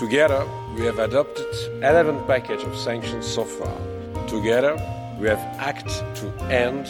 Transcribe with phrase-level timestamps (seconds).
[0.00, 0.46] Together,
[0.78, 1.46] we have adopted
[1.82, 3.76] 11 package of sanctions so far.
[4.26, 4.74] Together,
[5.20, 6.86] we have acted to end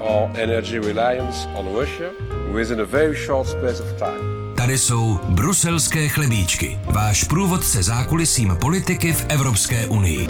[0.00, 2.10] our energy reliance on Russia
[2.54, 4.54] within a very short space of time.
[4.56, 10.28] Tady jsou bruselské chlebíčky, váš průvodce zákulisím politiky v Evropské unii.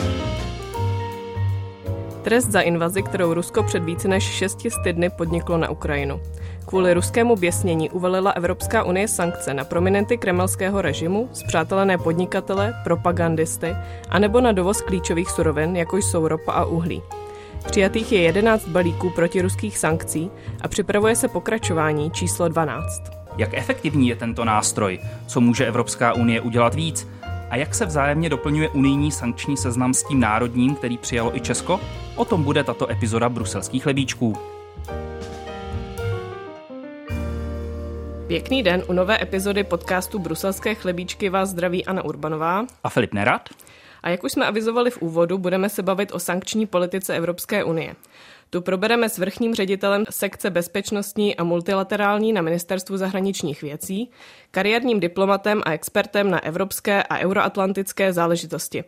[2.22, 6.20] Trest za invazi, kterou Rusko před více než 600 dny podniklo na Ukrajinu.
[6.66, 13.76] Kvůli ruskému běsnění uvalila Evropská unie sankce na prominenty kremelského režimu, zpřátelené podnikatele, propagandisty,
[14.08, 17.02] anebo na dovoz klíčových surovin, jako jsou ropa a uhlí.
[17.66, 23.02] Přijatých je 11 balíků protiruských sankcí a připravuje se pokračování číslo 12.
[23.36, 24.98] Jak efektivní je tento nástroj?
[25.26, 27.08] Co může Evropská unie udělat víc?
[27.50, 31.80] A jak se vzájemně doplňuje unijní sankční seznam s tím národním, který přijalo i Česko?
[32.16, 34.55] O tom bude tato epizoda bruselských lebíčků.
[38.26, 43.48] Pěkný den u nové epizody podcastu Bruselské chlebíčky vás zdraví Anna Urbanová a Filip Nerad.
[44.02, 47.94] A jak už jsme avizovali v úvodu, budeme se bavit o sankční politice Evropské unie.
[48.50, 54.10] Tu probereme s vrchním ředitelem sekce bezpečnostní a multilaterální na Ministerstvu zahraničních věcí,
[54.50, 58.84] kariérním diplomatem a expertem na evropské a euroatlantické záležitosti.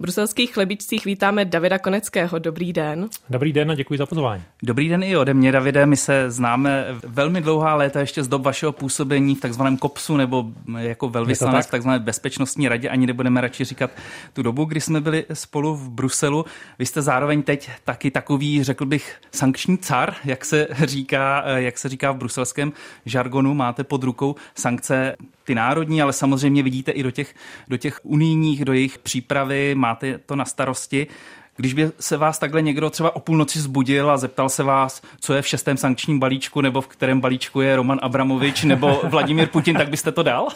[0.00, 2.38] V bruselských chlebičcích vítáme Davida Koneckého.
[2.38, 3.08] Dobrý den.
[3.30, 4.42] Dobrý den a děkuji za pozvání.
[4.62, 5.86] Dobrý den i ode mě, Davide.
[5.86, 10.44] My se známe velmi dlouhá léta ještě z dob vašeho působení v takzvaném KOPSu nebo
[10.78, 12.88] jako velvyslanec v takzvané bezpečnostní radě.
[12.88, 13.90] Ani nebudeme radši říkat
[14.32, 16.44] tu dobu, kdy jsme byli spolu v Bruselu.
[16.78, 21.88] Vy jste zároveň teď taky takový, řekl bych, sankční car, jak se říká, jak se
[21.88, 22.72] říká v bruselském
[23.06, 23.54] žargonu.
[23.54, 27.34] Máte pod rukou sankce ty národní, ale samozřejmě vidíte i do těch,
[27.68, 31.06] do těch unijních, do jejich přípravy, máte to na starosti.
[31.56, 35.34] Když by se vás takhle někdo třeba o půlnoci zbudil a zeptal se vás, co
[35.34, 39.76] je v šestém sankčním balíčku, nebo v kterém balíčku je Roman Abramovič nebo Vladimír Putin,
[39.76, 40.48] tak byste to dal?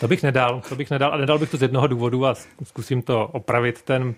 [0.00, 2.34] To bych nedal, to bych nedal a nedal bych to z jednoho důvodu a
[2.64, 4.14] zkusím to opravit ten,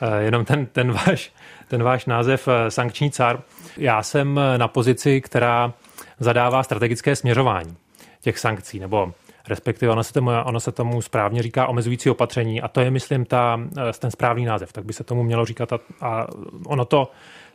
[0.00, 1.32] eh, jenom ten, ten, váš,
[1.68, 3.40] ten váš název eh, sankční car.
[3.76, 5.72] Já jsem na pozici, která
[6.20, 7.76] zadává strategické směřování
[8.20, 9.12] těch sankcí, nebo
[9.50, 13.24] respektive ono se, tomu, ono se tomu správně říká omezující opatření a to je, myslím,
[13.24, 16.26] ta, eh, ten správný název, tak by se tomu mělo říkat a, a
[16.66, 17.10] ono to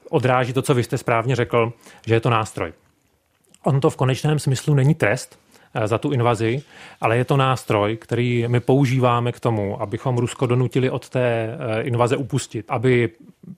[0.10, 1.74] odráží to, co vy jste správně řekl,
[2.06, 2.74] že je to nástroj.
[3.64, 5.40] On to v konečném smyslu není trest,
[5.74, 6.62] eh, za tu invazi,
[7.02, 11.82] ale je to nástroj, který my používáme k tomu, abychom Rusko donutili od té eh,
[11.82, 13.10] invaze upustit, aby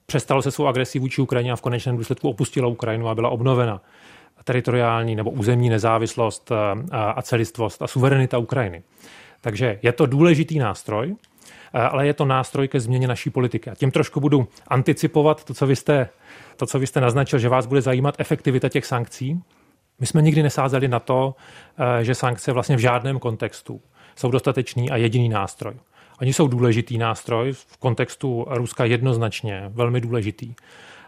[0.05, 3.81] přestalo se svou agresí vůči Ukrajině a v konečném důsledku opustila Ukrajinu a byla obnovena
[4.47, 6.55] teritoriální nebo územní nezávislost eh,
[6.91, 8.83] a celistvost a suverenita Ukrajiny.
[9.41, 11.15] Takže je to důležitý nástroj,
[11.73, 13.69] eh, ale je to nástroj ke změně naší politiky.
[13.69, 16.09] A tím trošku budu anticipovat to, co vy jste,
[16.55, 19.41] to, co vy jste naznačil, že vás bude zajímat efektivita těch sankcí.
[19.99, 21.35] My jsme nikdy nesázeli na to,
[21.99, 23.81] eh, že sankce vlastně v žádném kontextu
[24.15, 25.73] jsou dostatečný a jediný nástroj.
[26.21, 30.55] Oni jsou důležitý nástroj, v kontextu Ruska jednoznačně velmi důležitý.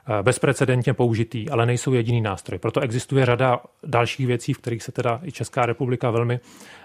[0.10, 2.60] Eh, bezprecedentně použitý, ale nejsou jediný nástroj.
[2.60, 6.40] Proto existuje řada dalších věcí, v kterých se teda i Česká republika velmi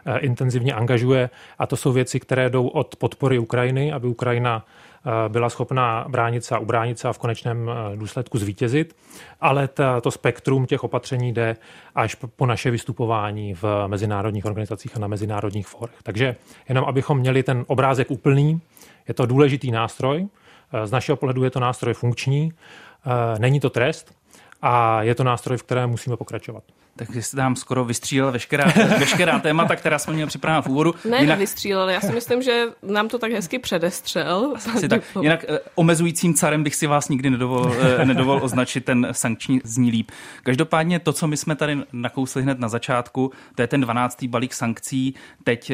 [0.07, 5.29] eh, intenzivně angažuje a to jsou věci, které jdou od podpory Ukrajiny, aby Ukrajina eh,
[5.29, 8.97] byla schopná bránit se a ubránit se a v konečném důsledku zvítězit,
[9.41, 9.69] ale
[10.01, 11.57] to spektrum těch opatření jde
[11.95, 15.97] až po naše vystupování v mezinárodních organizacích a na mezinárodních fórech.
[16.03, 16.37] Takže
[16.69, 18.61] jenom abychom měli ten obrázek úplný,
[19.09, 20.29] je to důležitý nástroj,
[20.85, 22.53] z našeho pohledu je to nástroj funkční
[23.39, 24.15] není to trest
[24.63, 26.65] a je to nástroj, v kterém musíme pokračovat.
[26.97, 28.65] Takže jste tam skoro vystřílel veškerá,
[28.99, 30.95] veškerá témata, která jsme měli připravena v úvodu.
[31.11, 31.39] Ne, Jinak...
[31.39, 34.55] vystřílel, já si myslím, že nám to tak hezky předestřel.
[34.75, 35.03] Asi tak.
[35.21, 39.91] Jinak eh, omezujícím carem bych si vás nikdy nedovol, eh, nedovol označit, ten sankční zní
[39.91, 40.11] líp.
[40.43, 44.25] Každopádně to, co my jsme tady nakousli hned na začátku, to je ten 12.
[44.29, 45.15] balík sankcí.
[45.45, 45.73] Teď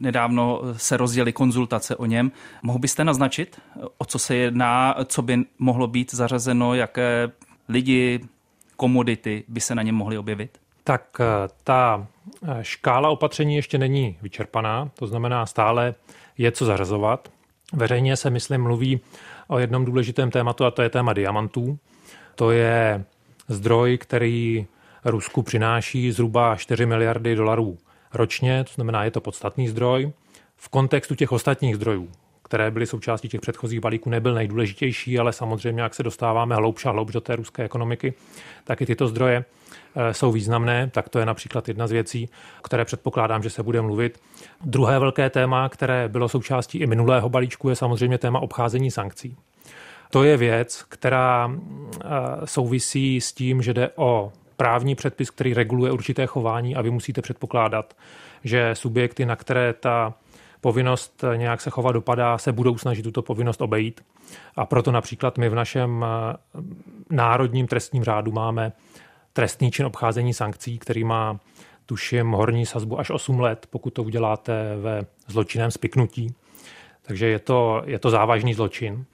[0.00, 2.32] nedávno se rozjeli konzultace o něm.
[2.62, 3.60] Mohl byste naznačit,
[3.98, 7.30] o co se jedná, co by mohlo být zařazeno, jaké
[7.68, 8.20] lidi,
[8.76, 10.61] komodity by se na něm mohly objevit?
[10.84, 12.06] Tak eh, ta
[12.42, 15.94] eh, škála opatření ještě není vyčerpaná, to znamená stále
[16.38, 17.28] je co zařazovat.
[17.72, 19.00] Veřejně se, myslím, mluví
[19.48, 21.78] o jednom důležitém tématu a to je téma diamantů.
[22.34, 23.04] To je
[23.48, 24.66] zdroj, který
[25.04, 27.78] Rusku přináší zhruba 4 miliardy dolarů
[28.14, 30.12] ročně, to znamená, je to podstatný zdroj.
[30.56, 32.10] V kontextu těch ostatních zdrojů,
[32.52, 36.90] které byly součástí těch předchozích balíků, nebyl nejdůležitější, ale samozřejmě, jak se dostáváme hloubš a
[36.90, 38.14] hloubš do té ruské ekonomiky,
[38.64, 39.44] tak i tyto zdroje
[39.96, 42.28] eh, jsou významné, tak to je například jedna z věcí,
[42.62, 44.20] které předpokládám, že se bude mluvit.
[44.64, 49.36] Druhé velké téma, které bylo součástí i minulého balíčku, je samozřejmě téma obcházení sankcí.
[50.10, 52.08] To je věc, která eh,
[52.44, 57.22] souvisí s tím, že jde o právní předpis, který reguluje určité chování a vy musíte
[57.22, 57.96] předpokládat,
[58.44, 60.14] že subjekty, na které ta
[60.62, 64.00] povinnost nějak se chovat dopadá, se budou snažit tuto povinnost obejít.
[64.56, 66.04] A proto například my v našem
[67.10, 68.72] národním trestním řádu máme
[69.32, 71.40] trestný čin obcházení sankcí, který má
[71.86, 76.34] tuším horní sazbu až 8 let, pokud to uděláte ve zločinem spiknutí.
[77.02, 79.04] Takže je to, je to závažný zločin.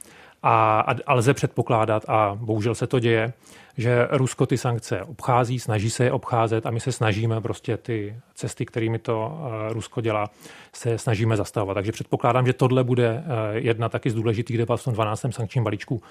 [0.43, 3.33] A, a lze předpokládat, a bohužel se to děje,
[3.79, 8.17] že Rusko ty sankce obchází, snaží se je obcházet a my se snažíme prostě ty
[8.35, 10.31] cesty, kterými to uh, Rusko dělá,
[10.73, 11.75] se snažíme zastavovat.
[11.75, 13.23] Takže předpokládám, že tohle bude uh,
[13.53, 15.27] jedna taky z důležitých debat v tom 12.
[15.31, 16.03] sankčním balíčku, uh,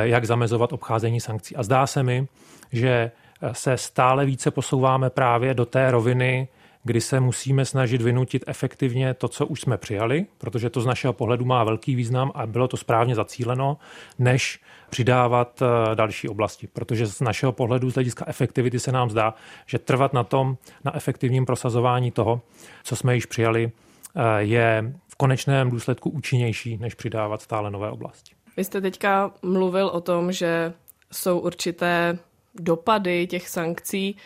[0.00, 1.56] jak zamezovat obcházení sankcí.
[1.56, 2.26] A zdá se mi,
[2.72, 3.10] že
[3.52, 6.48] se stále více posouváme právě do té roviny,
[6.84, 11.12] kdy se musíme snažit vynutit efektivně to, co už jsme přijali, protože to z našeho
[11.12, 13.76] pohledu má velký význam a bylo to správně zacíleno,
[14.18, 14.60] než
[14.90, 16.66] přidávat eh, další oblasti.
[16.66, 19.34] Protože z našeho pohledu, z hlediska efektivity se nám zdá,
[19.66, 22.40] že trvat na tom, na efektivním prosazování toho,
[22.84, 23.70] co jsme již přijali,
[24.16, 28.34] eh, je v konečném důsledku účinnější, než přidávat stále nové oblasti.
[28.56, 30.72] Vy jste teďka mluvil o tom, že
[31.12, 32.18] jsou určité
[32.54, 34.16] dopady těch sankcí.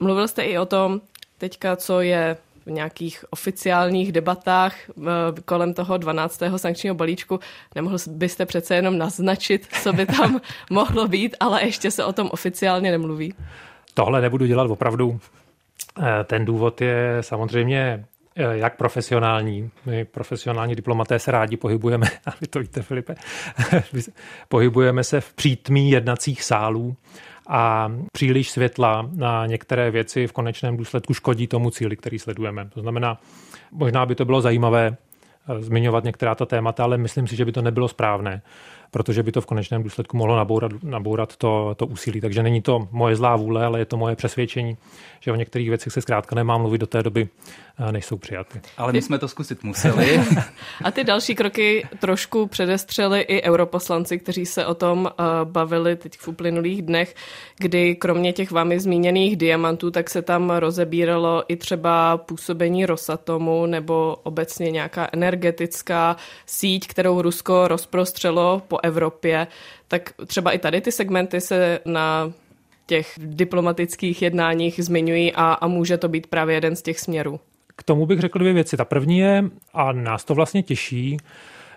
[0.00, 1.00] Mluvil jste i o tom,
[1.42, 2.36] teďka, co je
[2.66, 5.02] v nějakých oficiálních debatách eh,
[5.44, 6.42] kolem toho 12.
[6.56, 7.40] sankčního balíčku.
[7.74, 10.40] Nemohl byste přece jenom naznačit, co by tam
[10.70, 13.34] mohlo být, ale ještě se o tom oficiálně nemluví.
[13.94, 15.20] Tohle nebudu dělat opravdu.
[15.98, 18.04] Eh, ten důvod je samozřejmě
[18.36, 19.70] eh, jak profesionální.
[19.86, 23.14] My profesionální diplomaté se rádi pohybujeme, a vy to víte, Filipe,
[24.48, 26.96] pohybujeme se v přítmí jednacích sálů
[27.48, 32.68] a příliš světla na některé věci v konečném důsledku škodí tomu cíli, který sledujeme.
[32.74, 33.18] To znamená,
[33.72, 34.96] možná by to bylo zajímavé
[35.48, 38.42] eh, zmiňovat některá ta témata, ale myslím si, že by to nebylo správné
[38.92, 42.20] protože by to v konečném důsledku mohlo nabourat, nabourat to, to úsilí.
[42.20, 44.76] Takže není to moje zlá vůle, ale je to moje přesvědčení,
[45.20, 47.28] že o některých věcech se zkrátka nemám mluvit do té doby,
[47.90, 48.60] než jsou přijaty.
[48.76, 50.20] Ale my jsme to zkusit museli.
[50.84, 55.10] A ty další kroky trošku předestřeli i europoslanci, kteří se o tom
[55.44, 57.14] bavili teď v uplynulých dnech,
[57.58, 64.16] kdy kromě těch vámi zmíněných diamantů, tak se tam rozebíralo i třeba působení Rosatomu nebo
[64.22, 66.16] obecně nějaká energetická
[66.46, 69.46] síť, kterou Rusko rozprostřelo po Evropě,
[69.88, 72.32] tak třeba i tady ty segmenty se na
[72.86, 77.40] těch diplomatických jednáních zmiňují a, a může to být právě jeden z těch směrů.
[77.76, 78.76] K tomu bych řekl dvě věci.
[78.76, 79.44] Ta první je,
[79.74, 81.16] a nás to vlastně těší,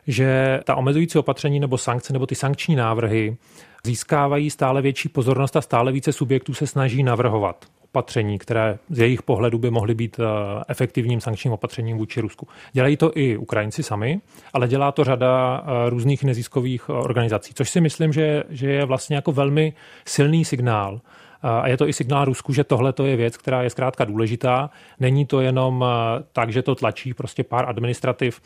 [0.07, 3.37] že ta omezující opatření nebo sankce nebo ty sankční návrhy
[3.83, 9.23] získávají stále větší pozornost a stále více subjektů se snaží navrhovat opatření, které z jejich
[9.23, 10.23] pohledu by mohly být eh,
[10.67, 12.47] efektivním sankčním opatřením vůči Rusku.
[12.73, 14.19] Dělají to i Ukrajinci sami,
[14.53, 18.85] ale dělá to řada eh, různých neziskových eh, organizací, což si myslím, že, že je
[18.85, 19.73] vlastně jako velmi
[20.05, 21.01] silný signál,
[21.41, 24.69] a je to i signál Rusku, že tohle je věc, která je zkrátka důležitá.
[24.99, 25.85] Není to jenom
[26.33, 28.41] tak, že to tlačí prostě pár administrativ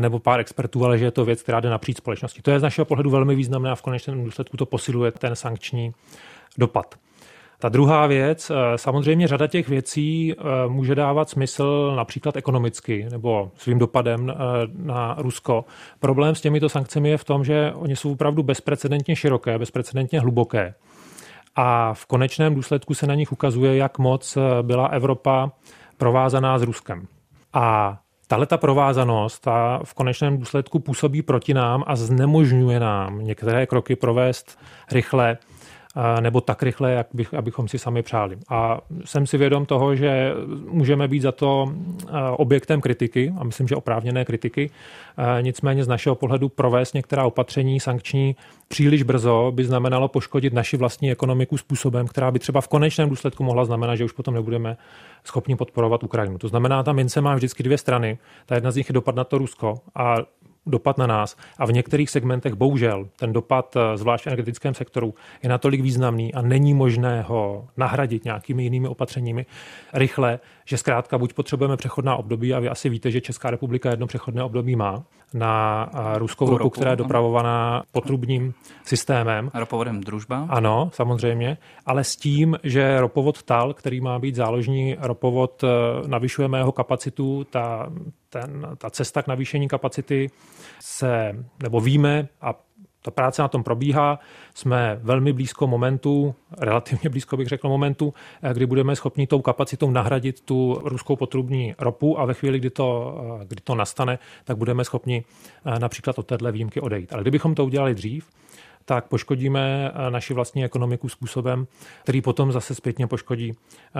[0.00, 2.42] nebo pár expertů, ale že je to věc, která jde napříč společnosti.
[2.42, 5.92] To je z našeho pohledu velmi významné a v konečném důsledku to posiluje ten sankční
[6.58, 6.94] dopad.
[7.58, 13.50] Ta druhá věc, eh, samozřejmě řada těch věcí eh, může dávat smysl například ekonomicky nebo
[13.56, 14.34] svým dopadem eh,
[14.76, 15.64] na Rusko.
[16.00, 20.74] Problém s těmito sankcemi je v tom, že oni jsou opravdu bezprecedentně široké, bezprecedentně hluboké.
[21.56, 25.52] A v konečném důsledku se na nich ukazuje, jak moc byla Evropa
[25.96, 27.06] provázaná s Ruskem.
[27.52, 33.66] A tahle ta provázanost ta v konečném důsledku působí proti nám a znemožňuje nám některé
[33.66, 34.58] kroky provést
[34.92, 35.38] rychle
[36.20, 38.38] nebo tak rychle, jak bych, abychom si sami přáli.
[38.48, 40.32] A jsem si vědom toho, že
[40.68, 41.72] můžeme být za to
[42.36, 44.70] objektem kritiky, a myslím, že oprávněné kritiky.
[45.40, 48.36] Nicméně z našeho pohledu provést některá opatření sankční
[48.68, 53.44] příliš brzo by znamenalo poškodit naši vlastní ekonomiku způsobem, která by třeba v konečném důsledku
[53.44, 54.76] mohla znamenat, že už potom nebudeme
[55.24, 56.38] schopni podporovat Ukrajinu.
[56.38, 58.18] To znamená, ta mince má vždycky dvě strany.
[58.46, 60.16] Ta jedna z nich je dopad na to Rusko a
[60.66, 61.36] dopad na nás.
[61.58, 66.34] A v některých segmentech bohužel ten dopad, eh, zvlášť v energetickém sektoru, je natolik významný
[66.34, 69.46] a není možné ho nahradit nějakými jinými opatřeními
[69.92, 74.06] rychle, že zkrátka buď potřebujeme přechodná období, a vy asi víte, že Česká republika jedno
[74.06, 75.04] přechodné období má
[75.34, 78.54] na ruskou ropu, která je dopravovaná potrubním
[78.84, 79.50] systémem.
[79.54, 80.46] Ropovodem družba?
[80.50, 85.68] Ano, samozřejmě, ale s tím, že ropovod TAL, který má být záložní ropovod, eh,
[86.08, 87.92] navyšujeme jeho kapacitu, ta,
[88.28, 90.30] ten, ta cesta k navýšení kapacity
[90.80, 92.54] se, nebo víme a
[93.04, 94.18] ta práce na tom probíhá.
[94.54, 99.90] Jsme velmi blízko momentu, relativně blízko bych řekl momentu, eh, kdy budeme schopni tou kapacitou
[99.90, 104.56] nahradit tu ruskou potrubní ropu a ve chvíli, kdy to, eh, kdy to nastane, tak
[104.56, 105.24] budeme schopni
[105.66, 107.12] eh, například od této výjimky odejít.
[107.12, 108.26] Ale kdybychom to udělali dřív,
[108.84, 111.66] tak poškodíme naši vlastní ekonomiku způsobem,
[112.02, 113.52] který potom zase zpětně poškodí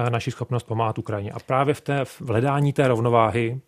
[0.08, 1.32] naši schopnost pomáhat Ukrajině.
[1.32, 3.60] A právě v, té, v hledání té rovnováhy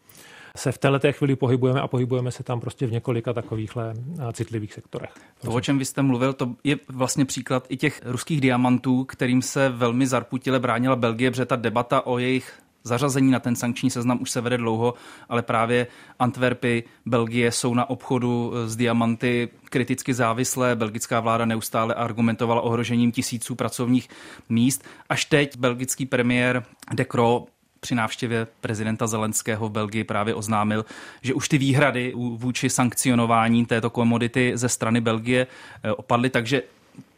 [0.56, 3.94] se v této chvíli pohybujeme a pohybujeme se tam prostě v několika takovýchhle
[4.32, 5.10] citlivých sektorech.
[5.42, 9.42] To, o čem vy jste mluvil, to je vlastně příklad i těch ruských diamantů, kterým
[9.42, 12.52] se velmi zarputile bránila Belgie, protože ta debata o jejich
[12.84, 14.94] zařazení na ten sankční seznam už se vede dlouho,
[15.28, 15.86] ale právě
[16.18, 20.76] Antwerpy, Belgie jsou na obchodu s diamanty kriticky závislé.
[20.76, 24.08] Belgická vláda neustále argumentovala ohrožením tisíců pracovních
[24.48, 24.84] míst.
[25.08, 27.46] Až teď belgický premiér De Croo
[27.86, 30.84] při návštěvě prezidenta Zelenského v Belgii právě oznámil,
[31.22, 36.62] že už ty výhrady vůči sankcionování této komodity ze strany Belgie eh, opadly, takže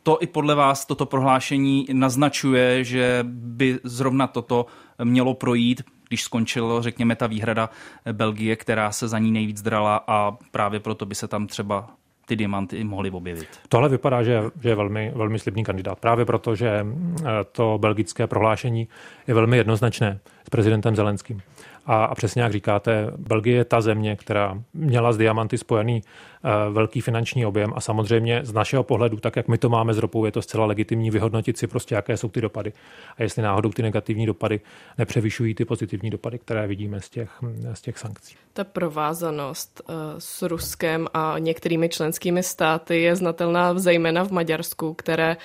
[0.03, 4.67] to i podle vás toto prohlášení naznačuje, že by zrovna toto
[5.05, 7.71] mělo projít, když skončilo, řekněme, ta výhrada
[8.13, 11.89] Belgie, která se za ní nejvíc drala a právě proto by se tam třeba
[12.29, 13.49] ty diamanty mohly objevit.
[13.69, 15.99] Tohle vypadá, že, že je velmi, velmi slibný kandidát.
[15.99, 18.89] Právě proto, že eh, to belgické prohlášení
[19.27, 21.43] je velmi jednoznačné s prezidentem Zelenským.
[21.87, 26.75] A, a přesně jak říkáte, Belgie je ta země, která měla s diamanty spojený uh,
[26.75, 30.25] velký finanční objem a samozřejmě z našeho pohledu, tak jak my to máme s ropou,
[30.25, 32.73] je to zcela legitimní vyhodnotit si prostě, jaké jsou ty dopady
[33.17, 34.61] a jestli náhodou ty negativní dopady
[34.99, 37.31] nepřevyšují ty pozitivní dopady, které vidíme z těch,
[37.73, 38.37] z těch sankcí.
[38.53, 45.37] Ta provázanost uh, s Ruskem a některými členskými státy je znatelná zejména v Maďarsku, které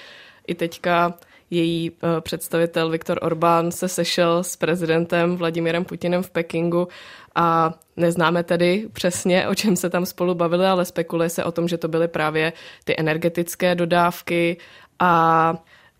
[0.48, 1.14] i teďka
[1.54, 6.88] její eh, představitel Viktor Orbán se sešel s prezidentem Vladimirem Putinem v Pekingu
[7.36, 11.68] a neznáme tedy přesně, o čem se tam spolu bavili, ale spekuluje se o tom,
[11.68, 14.58] že to byly právě ty energetické dodávky.
[15.00, 15.54] A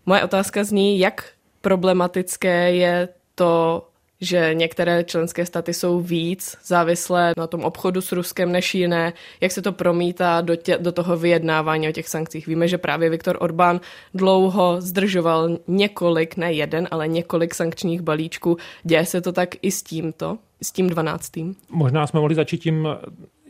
[0.06, 1.24] moje otázka zní, jak
[1.60, 3.82] problematické je to
[4.20, 9.12] že některé členské státy jsou víc závislé na tom obchodu s Ruskem než jiné.
[9.40, 12.46] Jak se to promítá do, tě, do toho vyjednávání o těch sankcích?
[12.46, 13.80] Víme, že právě Viktor Orbán
[14.14, 18.56] dlouho zdržoval několik, ne jeden, ale několik sankčních balíčků.
[18.82, 21.56] Děje se to tak i s tímto, s tím dvanáctým?
[21.68, 22.88] Možná jsme mohli začít tím,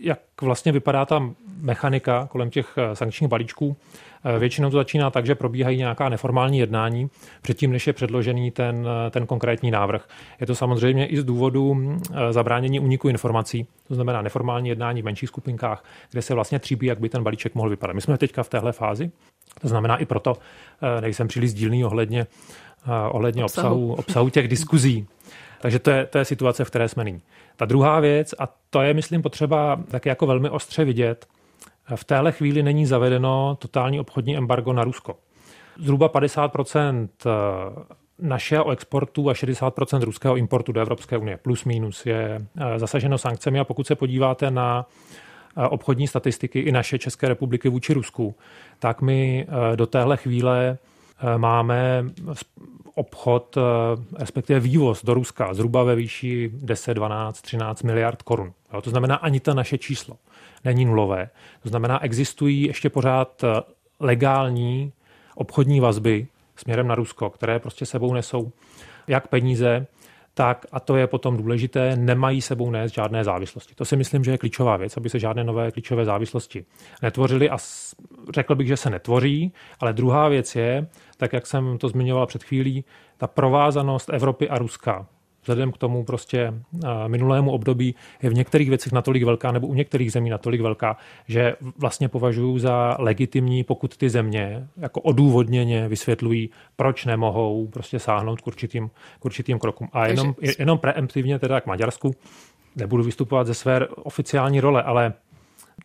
[0.05, 1.31] jak vlastně vypadá ta
[1.61, 3.77] mechanika kolem těch eh, sankčních balíčků.
[4.25, 7.11] Eh, většinou to začíná tak, že probíhají nějaká neformální jednání
[7.43, 10.09] předtím, než je předložený ten, eh, ten konkrétní návrh.
[10.41, 11.99] Je to samozřejmě i z důvodu
[12.31, 17.01] zabránění úniku informací, to znamená neformální jednání v menších skupinkách, kde se vlastně tříbí, jak
[17.01, 17.93] by ten balíček mohl vypadat.
[17.93, 19.11] My jsme teďka v téhle fázi,
[19.61, 20.37] to znamená i proto
[21.01, 22.27] nejsem příliš sdílný ohledně,
[23.11, 23.69] ohledně obsahu.
[23.69, 25.07] obsahu, obsahu těch diskuzí.
[25.65, 27.23] Takže to je, to je situace, v které jsme nyní.
[27.57, 31.27] Ta druhá věc, a to je, myslím, potřeba taky jako velmi ostře vidět,
[31.95, 35.17] v téhle chvíli není zavedeno totální obchodní embargo na Rusko.
[35.79, 37.31] Zhruba 50 eh,
[38.19, 43.61] našeho exportu a 60% ruského importu do Evropské unie, plus minus, je eh, zasaženo sankcemi.
[43.61, 44.87] A pokud se podíváte na
[45.57, 48.35] eh, obchodní statistiky i naše České republiky vůči Rusku,
[48.79, 50.79] tak my do téhle chvíle
[51.37, 52.05] máme
[52.95, 53.57] obchod,
[54.19, 58.53] respektive vývoz do Ruska zhruba ve výši 10, 12, 13 miliard korun.
[58.83, 60.17] To znamená ani ta naše číslo
[60.65, 61.31] není nulové.
[61.63, 63.61] To znamená, existují ještě pořád eh,
[64.01, 64.93] legální
[65.35, 68.53] obchodní vazby směrem na Rusko, které prostě sebou nesou
[69.09, 69.87] jak peníze,
[70.35, 73.75] tak, a to je potom důležité, nemají sebou nést žádné závislosti.
[73.75, 76.65] To si myslím, že je klíčová věc, aby se žádné nové klíčové závislosti
[77.03, 77.59] netvořily a
[78.35, 80.87] řekl bych, že se netvoří, ale druhá věc je,
[81.25, 82.85] tak jak jsem to zmiňoval před chvílí,
[83.17, 85.07] ta provázanost Evropy a Ruska
[85.43, 86.55] vzhledem k tomu prostě
[87.07, 90.97] minulému období je v některých věcech natolik velká nebo u některých zemí natolik velká,
[91.29, 98.41] že vlastně považuji za legitimní, pokud ty země jako odůvodněně vysvětlují, proč nemohou prostě sáhnout
[98.41, 99.89] k určitým, k určitým krokům.
[99.93, 102.15] A jenom, jenom preemptivně teda k Maďarsku,
[102.77, 105.13] nebudu vystupovat ze své oficiální role, ale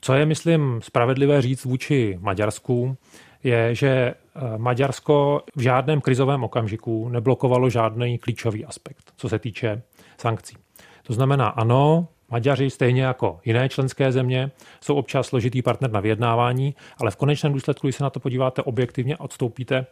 [0.02, 2.98] co je, myslím, spravedlivé říct vůči Maďarsku,
[3.44, 9.82] je, že eh, Maďarsko v žádném krizovém okamžiku neblokovalo žádný klíčový aspekt, co se týče
[10.18, 10.58] sankcí.
[11.04, 16.76] To znamená, ano, Maďaři, stejně jako jiné členské země, jsou občas složitý partner na vyjednávání,
[16.98, 19.86] ale v konečném důsledku, když se na to podíváte objektivně a odstoupíte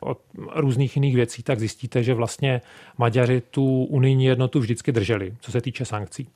[0.00, 0.18] od
[0.54, 2.60] různých jiných věcí, tak zjistíte, že vlastně
[2.98, 6.28] Maďaři tu unijní jednotu vždycky drželi, co se týče sankcí.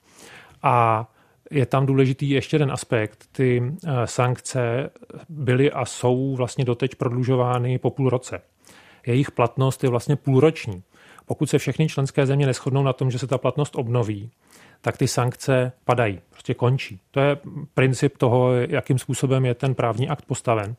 [0.62, 1.06] A
[1.50, 3.26] je tam důležitý ještě jeden aspekt.
[3.32, 4.90] Ty eh, sankce
[5.28, 8.40] byly a jsou vlastně doteď prodlužovány po půl roce.
[9.06, 10.82] Jejich platnost je vlastně půlroční.
[11.26, 14.30] Pokud se všechny členské země neschodnou na tom, že se ta platnost obnoví,
[14.80, 17.00] tak ty sankce padají, prostě končí.
[17.10, 17.36] To je
[17.74, 20.76] princip toho, jakým způsobem je ten právní akt postaven.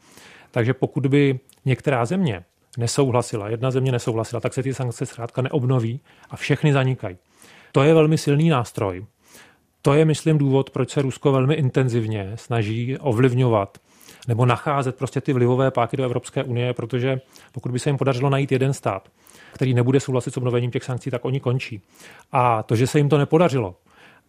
[0.52, 2.44] Takže pokud by některá země
[2.78, 7.18] nesouhlasila, jedna země nesouhlasila, tak se ty sankce zkrátka neobnoví a všechny zanikají.
[7.72, 9.06] To je velmi silný nástroj,
[9.88, 13.78] to je, myslím, důvod, proč se Rusko velmi intenzivně snaží ovlivňovat
[14.28, 18.30] nebo nacházet prostě ty vlivové páky do Evropské unie, protože pokud by se jim podařilo
[18.30, 19.10] najít jeden stát,
[19.54, 21.82] který nebude souhlasit s obnovením těch sankcí, tak oni končí.
[22.32, 23.76] A to, že se jim to nepodařilo,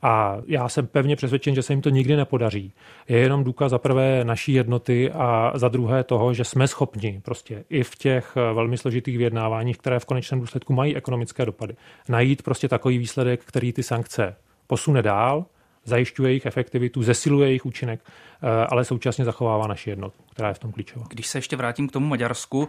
[0.03, 2.73] a já jsem pevně přesvědčen, že se jim to nikdy nepodaří,
[3.09, 7.65] je jenom důkaz za prvé naší jednoty a za druhé toho, že jsme schopni prostě
[7.71, 11.75] i v těch eh, velmi složitých vyjednáváních, které v konečném důsledku mají ekonomické dopady,
[12.09, 14.37] najít prostě takový výsledek, který ty sankce
[14.69, 15.47] posune dál,
[15.85, 20.59] zajišťuje jejich efektivitu, zesiluje jejich účinek, eh, ale současně zachovává naši jednotu, která je v
[20.59, 21.07] tom klíčová.
[21.09, 22.69] Když se ještě vrátím k tomu Maďarsku,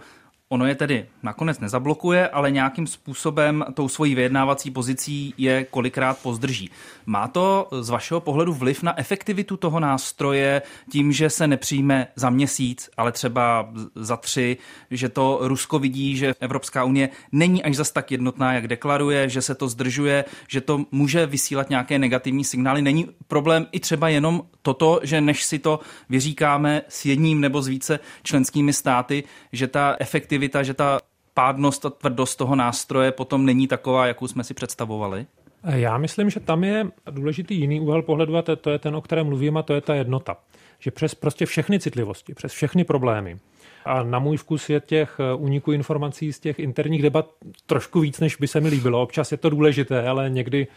[0.52, 6.70] Ono je tedy nakonec nezablokuje, ale nějakým způsobem tou svojí vyjednávací pozicí je kolikrát pozdrží.
[7.06, 12.30] Má to z vašeho pohledu vliv na efektivitu toho nástroje tím, že se nepřijme za
[12.30, 14.58] měsíc, ale třeba za tři,
[14.92, 19.42] že to Rusko vidí, že Evropská unie není až zas tak jednotná, jak deklaruje, že
[19.42, 22.82] se to zdržuje, že to může vysílat nějaké negativní signály.
[22.82, 25.80] Není problém i třeba jenom toto, že než si to
[26.10, 31.00] vyříkáme s jedním nebo s více členskými státy, že ta efektivita efektivita, že ta
[31.34, 35.26] pádnost a tvrdost toho nástroje potom není taková, jakou jsme si představovali?
[35.64, 39.02] Já myslím, že tam je důležitý jiný úhel pohledu a to, to je ten, o
[39.02, 40.38] kterém mluvím a to je ta jednota.
[40.80, 43.40] Že přes prostě všechny citlivosti, přes všechny problémy,
[43.86, 47.30] a na můj vkus je těch úniků informací z těch interních debat
[47.66, 49.02] trošku víc, než by se mi líbilo.
[49.02, 50.68] Občas je to důležité, ale někdy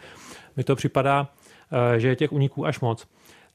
[0.57, 1.27] mi to připadá,
[1.95, 3.07] eh, že je těch úniků až moc.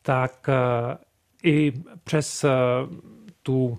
[0.03, 0.97] Tak eh,
[1.43, 1.73] i
[2.05, 2.50] přes eh,
[3.43, 3.79] tu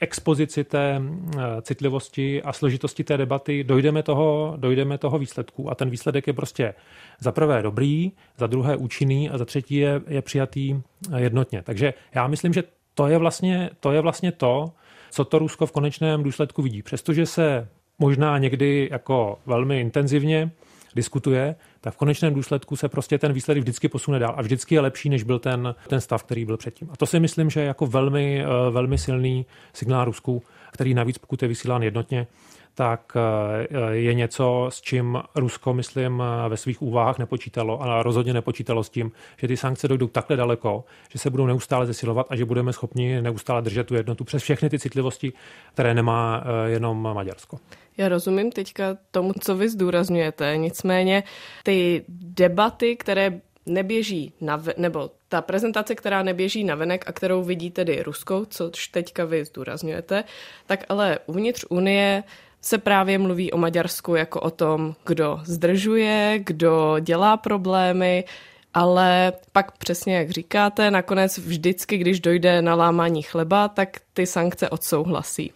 [0.00, 5.70] expozici té eh, citlivosti a složitosti té debaty dojdeme toho, dojdeme toho výsledku.
[5.70, 6.74] A ten výsledek je prostě
[7.20, 10.74] za prvé dobrý, za druhé účinný a za třetí je, je přijatý
[11.12, 11.62] eh, jednotně.
[11.62, 12.62] Takže já myslím, že
[12.94, 14.72] to je, vlastně, to je vlastně to,
[15.10, 16.82] co to Rusko v konečném důsledku vidí.
[16.82, 20.50] Přestože se možná někdy jako velmi intenzivně
[20.94, 24.80] diskutuje, tak v konečném důsledku se prostě ten výsledek vždycky posune dál a vždycky je
[24.80, 26.88] lepší, než byl ten, ten stav, který byl předtím.
[26.90, 30.42] A to si myslím, že je jako velmi, eh, velmi silný signál Rusku,
[30.72, 32.26] který navíc, pokud je vysílán jednotně,
[32.74, 38.84] tak eh, je něco, s čím Rusko, myslím, ve svých úvahách nepočítalo a rozhodně nepočítalo
[38.84, 42.44] s tím, že ty sankce dojdou takhle daleko, že se budou neustále zesilovat a že
[42.44, 45.32] budeme schopni neustále držet tu jednotu přes všechny ty citlivosti,
[45.72, 47.58] které nemá eh, jenom Maďarsko.
[47.96, 51.22] Já rozumím teďka tomu, co vy zdůrazňujete, nicméně
[51.62, 57.70] ty debaty, které neběží na, nebo ta prezentace, která neběží na venek a kterou vidí
[57.70, 60.24] tedy Rusko, což teďka vy zdůrazňujete,
[60.66, 62.22] tak ale uvnitř Unie
[62.60, 68.24] se právě mluví o Maďarsku jako o tom, kdo zdržuje, kdo dělá problémy,
[68.74, 74.70] ale pak přesně jak říkáte, nakonec vždycky, když dojde na lámání chleba, tak ty sankce
[74.70, 75.52] odsouhlasí.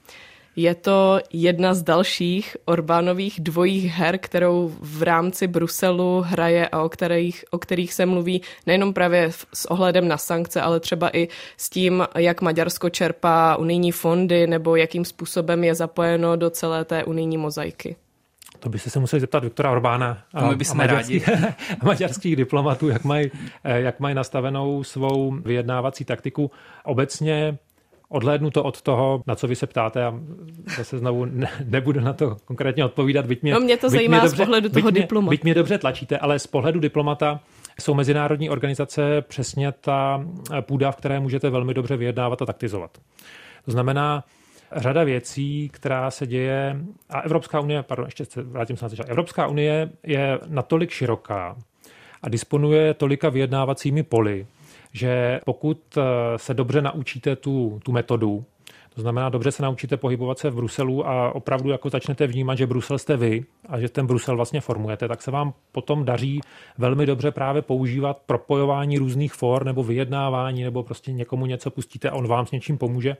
[0.57, 6.88] Je to jedna z dalších Orbánových dvojích her, kterou v rámci Bruselu hraje a o
[6.88, 11.71] kterých, o kterých se mluví nejenom právě s ohledem na sankce, ale třeba i s
[11.71, 17.37] tím, jak Maďarsko čerpá unijní fondy nebo jakým způsobem je zapojeno do celé té unijní
[17.37, 17.97] mozaiky.
[18.59, 21.29] To by se museli zeptat Viktora Orbána a, a, a, maďarských,
[21.81, 23.31] a maďarských diplomatů, jak mají,
[23.65, 26.51] jak mají nastavenou svou vyjednávací taktiku.
[26.85, 27.59] Obecně
[28.12, 30.14] Odhlédnu to od toho, na co vy se ptáte a
[30.77, 33.27] zase znovu ne, nebudu na to konkrétně odpovídat.
[33.27, 35.31] Byť mě, no mě to zajímá mě dobře, z pohledu toho byť mě, diplomata.
[35.31, 37.40] Byť mě dobře tlačíte, ale z pohledu diplomata
[37.81, 40.25] jsou mezinárodní organizace přesně ta
[40.61, 42.98] půda, v které můžete velmi dobře vyjednávat a taktizovat.
[43.64, 44.25] To znamená,
[44.77, 46.77] řada věcí, která se děje,
[47.11, 51.57] a Evropská unie, pardon, ještě se vrátím se na začátek, Evropská unie je natolik široká
[52.22, 54.46] a disponuje tolika vyjednávacími poli,
[54.93, 56.03] že pokud eh,
[56.39, 58.45] se dobře naučíte tu, tu metodu,
[58.95, 62.67] to znamená, dobře se naučíte pohybovat se v Bruselu a opravdu jako začnete vnímat, že
[62.67, 66.41] Brusel jste vy a že ten Brusel vlastně formujete, tak se vám potom daří
[66.79, 72.15] velmi dobře právě používat propojování různých for nebo vyjednávání nebo prostě někomu něco pustíte a
[72.15, 73.17] on vám s něčím pomůže.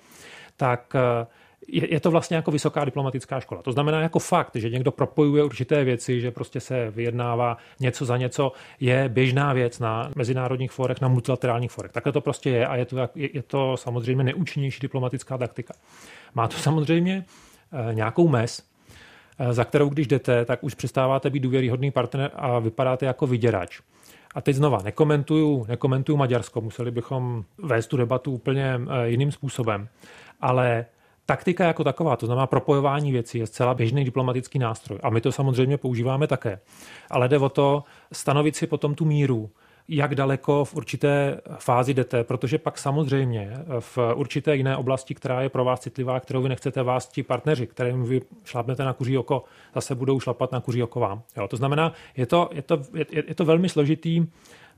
[0.57, 1.27] Tak eh,
[1.69, 3.63] je, je to vlastně jako vysoká diplomatická škola.
[3.63, 8.17] To znamená jako fakt, že někdo propojuje určité věci, že prostě se vyjednává něco za
[8.17, 11.93] něco, je běžná věc na mezinárodních forech, na multilaterálních forech.
[11.93, 15.75] Takhle to prostě je a je to, je, je to samozřejmě neúčinnější diplomatická taktika.
[16.35, 17.25] Má to samozřejmě
[17.91, 18.63] e, nějakou mez,
[19.39, 23.81] e, za kterou když jdete, tak už přestáváte být důvěryhodný partner a vypadáte jako vyděrač.
[24.35, 29.89] A teď znova, nekomentuju, nekomentuju Maďarsko, museli bychom vést tu debatu úplně e, jiným způsobem.
[30.41, 30.87] Ale
[31.27, 34.99] Taktika jako taková, to znamená propojování věcí, je zcela běžný diplomatický nástroj.
[35.03, 36.61] A my to samozřejmě používáme také.
[37.11, 39.51] Ale jde o to stanovit si potom tu míru,
[39.89, 45.49] jak daleko v určité fázi jdete, protože pak samozřejmě v určité jiné oblasti, která je
[45.49, 49.45] pro vás citlivá, kterou vy nechcete vás ti partneři, kterým vy šlápnete na kuří oko,
[49.75, 51.23] zase budou šlapat na kuří oko vám.
[51.37, 54.27] Jo, to znamená, je to, je to, je, je to velmi složitý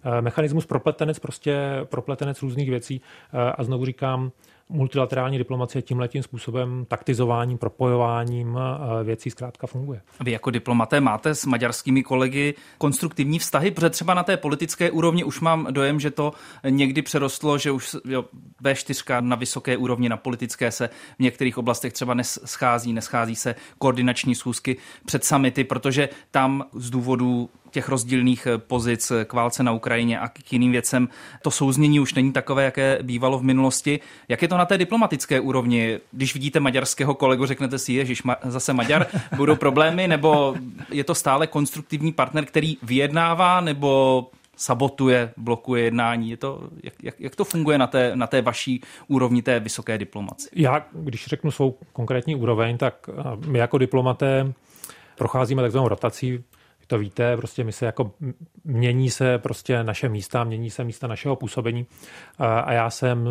[0.04, 3.00] eh, mechanismus propletenec, prostě propletenec různých věcí
[3.32, 4.32] eh, a znovu říkám,
[4.68, 10.00] multilaterální diplomacie tímhletím způsobem taktizováním, propojováním eh, věcí zkrátka funguje.
[10.20, 15.24] Vy jako diplomaté máte s maďarskými kolegy konstruktivní vztahy, protože třeba na té politické úrovni
[15.24, 16.32] už mám dojem, že to
[16.68, 18.24] někdy přerostlo, že už jo,
[18.62, 24.34] V4 na vysoké úrovni na politické se v některých oblastech třeba neschází, neschází se koordinační
[24.34, 30.20] schůzky před samity, protože tam z důvodu těch rozdílných eh, pozic k válce na Ukrajině
[30.20, 31.08] a k jiným věcem.
[31.42, 34.00] To souznění už není takové, jaké bývalo v minulosti.
[34.28, 36.00] Jak je to na té diplomatické úrovni?
[36.12, 39.06] Když vidíte maďarského kolegu, řeknete si, ježiš, zase Maďar,
[39.36, 40.54] budou problémy, nebo
[40.90, 46.30] je to stále konstruktivní partner, který vyjednává, nebo sabotuje, blokuje jednání.
[46.30, 49.98] Je to, jak, jak, jak to funguje na té, na té vaší úrovni té vysoké
[49.98, 50.48] diplomaci?
[50.52, 54.52] Já, když řeknu svou konkrétní úroveň, tak eh, my jako diplomaté
[55.16, 56.44] procházíme takzvanou rotací
[56.86, 58.12] to víte, prostě my se jako
[58.64, 61.86] mění se prostě naše místa, mění se místa našeho působení
[62.38, 63.28] a já jsem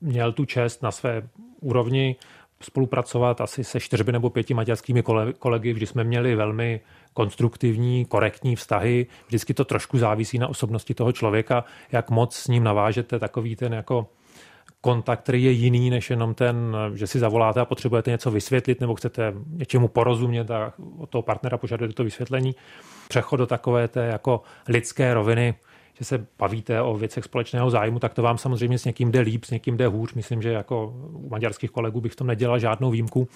[0.00, 1.22] měl tu čest na své
[1.60, 2.16] úrovni
[2.60, 5.02] spolupracovat asi se čtyřmi nebo pěti maďarskými
[5.38, 6.80] kolegy, vždy jsme měli velmi
[7.12, 9.06] konstruktivní, korektní vztahy.
[9.26, 13.72] Vždycky to trošku závisí na osobnosti toho člověka, jak moc s ním navážete takový ten
[13.72, 14.06] jako
[14.80, 18.94] kontakt, který je jiný, než jenom ten, že si zavoláte a potřebujete něco vysvětlit nebo
[18.94, 22.54] chcete něčemu porozumět a od toho partnera požadujete to vysvětlení.
[23.08, 25.54] Přechod do takové té jako lidské roviny,
[25.98, 29.44] že se bavíte o věcech společného zájmu, tak to vám samozřejmě s někým jde líp,
[29.44, 30.14] s někým jde hůř.
[30.14, 33.28] Myslím, že jako u maďarských kolegů bych v tom nedělal žádnou výjimku.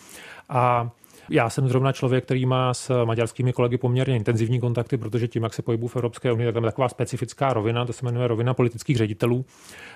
[0.49, 0.91] A
[1.31, 5.55] já jsem zrovna člověk, který má s maďarskými kolegy poměrně intenzivní kontakty, protože tím, jak
[5.55, 8.55] se pohybuju v Evropské unii, tak tam je taková specifická rovina, to se jmenuje rovina
[8.55, 9.45] politických ředitelů.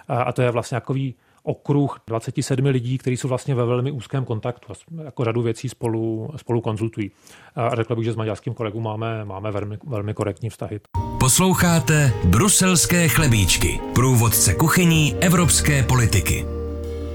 [0.09, 1.15] A to je vlastně takový
[1.47, 6.31] okruh 27 lidí, kteří jsou vlastně ve velmi úzkém kontaktu a jako řadu věcí spolu,
[6.37, 7.11] spolu konzultují.
[7.57, 10.81] A řekl bych, že s maďarským kolegou máme, máme velmi, velmi korektní vztahy.
[11.21, 16.47] Posloucháte Bruselské chlebíčky, průvodce kuchyní evropské politiky.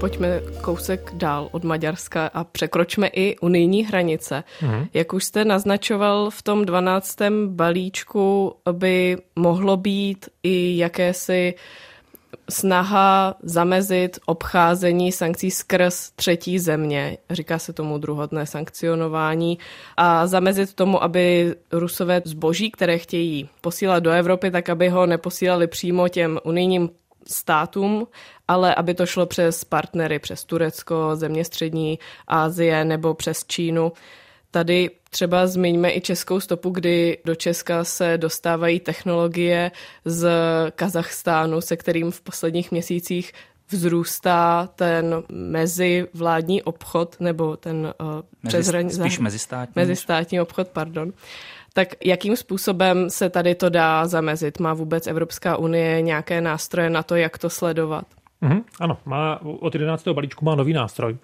[0.00, 4.44] Pojďme kousek dál od Maďarska a překročme i unijní hranice.
[4.62, 4.86] Mm.
[4.94, 7.18] Jak už jste naznačoval v tom 12.
[7.46, 11.54] balíčku, by mohlo být i jakési
[12.50, 19.58] snaha zamezit obcházení sankcí skrz třetí země, říká se tomu druhotné sankcionování,
[19.96, 25.66] a zamezit tomu, aby rusové zboží, které chtějí posílat do Evropy, tak aby ho neposílali
[25.66, 26.90] přímo těm unijním
[27.26, 28.06] státům,
[28.48, 33.92] ale aby to šlo přes partnery, přes Turecko, země střední Asie nebo přes Čínu.
[34.52, 39.70] Tady třeba zmiňme i českou stopu, kdy do Česka se dostávají technologie
[40.04, 40.30] z
[40.74, 43.32] Kazachstánu, se kterým v posledních měsících
[43.70, 49.72] vzrůstá ten mezivládní obchod, nebo ten uh, Mezi, spíš mezistátní.
[49.76, 51.12] Mezistátní obchod, pardon.
[51.72, 54.60] Tak jakým způsobem se tady to dá zamezit?
[54.60, 58.04] Má vůbec Evropská unie nějaké nástroje na to, jak to sledovat?
[58.42, 60.08] Mm-hmm, ano, má, od 11.
[60.08, 61.16] balíčku má nový nástroj,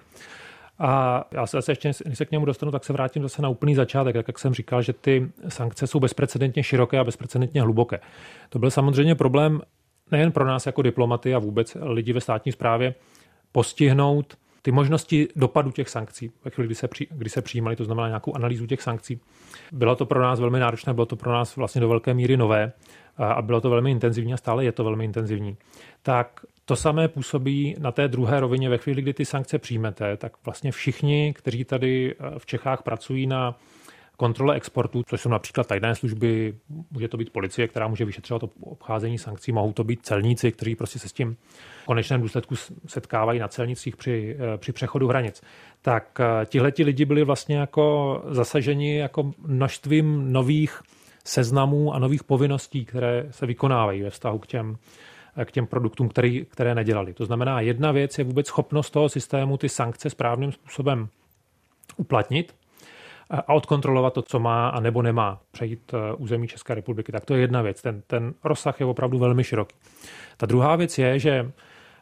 [0.78, 3.48] a já se zase ještě, když se k němu dostanu, tak se vrátím zase na
[3.48, 8.00] úplný začátek, jak, jak jsem říkal, že ty sankce jsou bezprecedentně široké a bezprecedentně hluboké.
[8.48, 9.60] To byl samozřejmě problém
[10.10, 12.94] nejen pro nás jako diplomaty a vůbec lidi ve státní správě
[13.52, 17.84] postihnout ty možnosti dopadu těch sankcí, ve chvíli, kdy se, při, kdy se přijímali, to
[17.84, 19.20] znamená nějakou analýzu těch sankcí.
[19.72, 22.72] Bylo to pro nás velmi náročné, bylo to pro nás vlastně do velké míry nové
[23.16, 25.56] a bylo to velmi intenzivní a stále je to velmi intenzivní.
[26.02, 30.32] Tak to samé působí na té druhé rovině ve chvíli, kdy ty sankce přijmete, tak
[30.44, 33.58] vlastně všichni, kteří tady eh, v Čechách pracují na
[34.16, 36.54] kontrole exportu, což jsou například tajné služby,
[36.90, 40.98] může to být policie, která může vyšetřovat obcházení sankcí, mohou to být celníci, kteří prostě
[40.98, 41.36] se s tím
[41.86, 42.54] konečném důsledku
[42.86, 45.42] setkávají na celnicích při, eh, při přechodu hranic.
[45.82, 50.80] Tak eh, tihleti lidi byli vlastně jako zasaženi jako množstvím nových
[51.24, 54.76] seznamů a nových povinností, které se vykonávají ve vztahu k těm
[55.44, 57.14] k těm produktům, který, které nedělali.
[57.14, 61.08] To znamená, jedna věc je vůbec schopnost toho systému ty sankce správným způsobem
[61.96, 62.54] uplatnit
[63.30, 67.12] a odkontrolovat to, co má a nebo nemá přejít eh, území České republiky.
[67.12, 67.82] Tak to je jedna věc.
[67.82, 69.76] Ten, ten rozsah je opravdu velmi široký.
[70.36, 71.52] Ta druhá věc je, že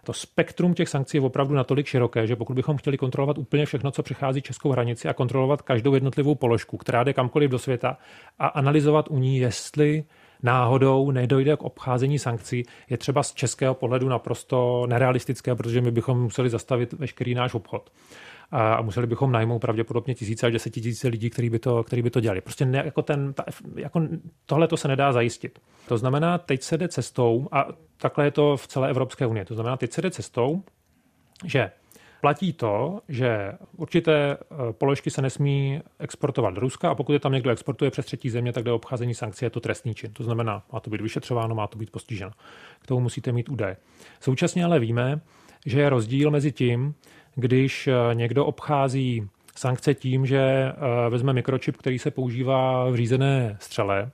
[0.04, 3.90] to spektrum těch sankcí je opravdu natolik široké, že pokud bychom chtěli kontrolovat úplně všechno,
[3.90, 7.98] co přichází českou hranici a kontrolovat každou jednotlivou položku, která jde kamkoliv do světa
[8.38, 10.04] a analyzovat u ní, jestli
[10.42, 16.22] náhodou nedojde k obcházení sankcí, je třeba z českého pohledu naprosto nerealistické, protože my bychom
[16.22, 17.90] museli zastavit veškerý náš obchod
[18.50, 22.20] a museli bychom najmout pravděpodobně tisíce až desetitisíce lidí, kteří by to, který by to
[22.20, 22.40] dělali.
[22.40, 23.44] Prostě ne, jako ten, ta,
[23.76, 24.00] jako
[24.46, 25.58] tohle to se nedá zajistit.
[25.88, 29.54] To znamená, teď se jde cestou, a takhle je to v celé Evropské unii, to
[29.54, 30.62] znamená, teď se jde cestou,
[31.44, 31.70] že
[32.20, 37.32] platí to, že určité eh, položky se nesmí exportovat do Ruska a pokud je tam
[37.32, 40.12] někdo exportuje přes třetí země, tak jde obcházení sankcí, je to trestný čin.
[40.12, 42.30] To znamená, má to být vyšetřováno, má to být postiženo.
[42.80, 43.76] K tomu musíte mít údaje.
[44.20, 45.20] Současně ale víme,
[45.66, 46.94] že je rozdíl mezi tím,
[47.34, 50.72] když někdo obchází sankce tím, že
[51.08, 54.10] vezme mikročip, který se používá v řízené střele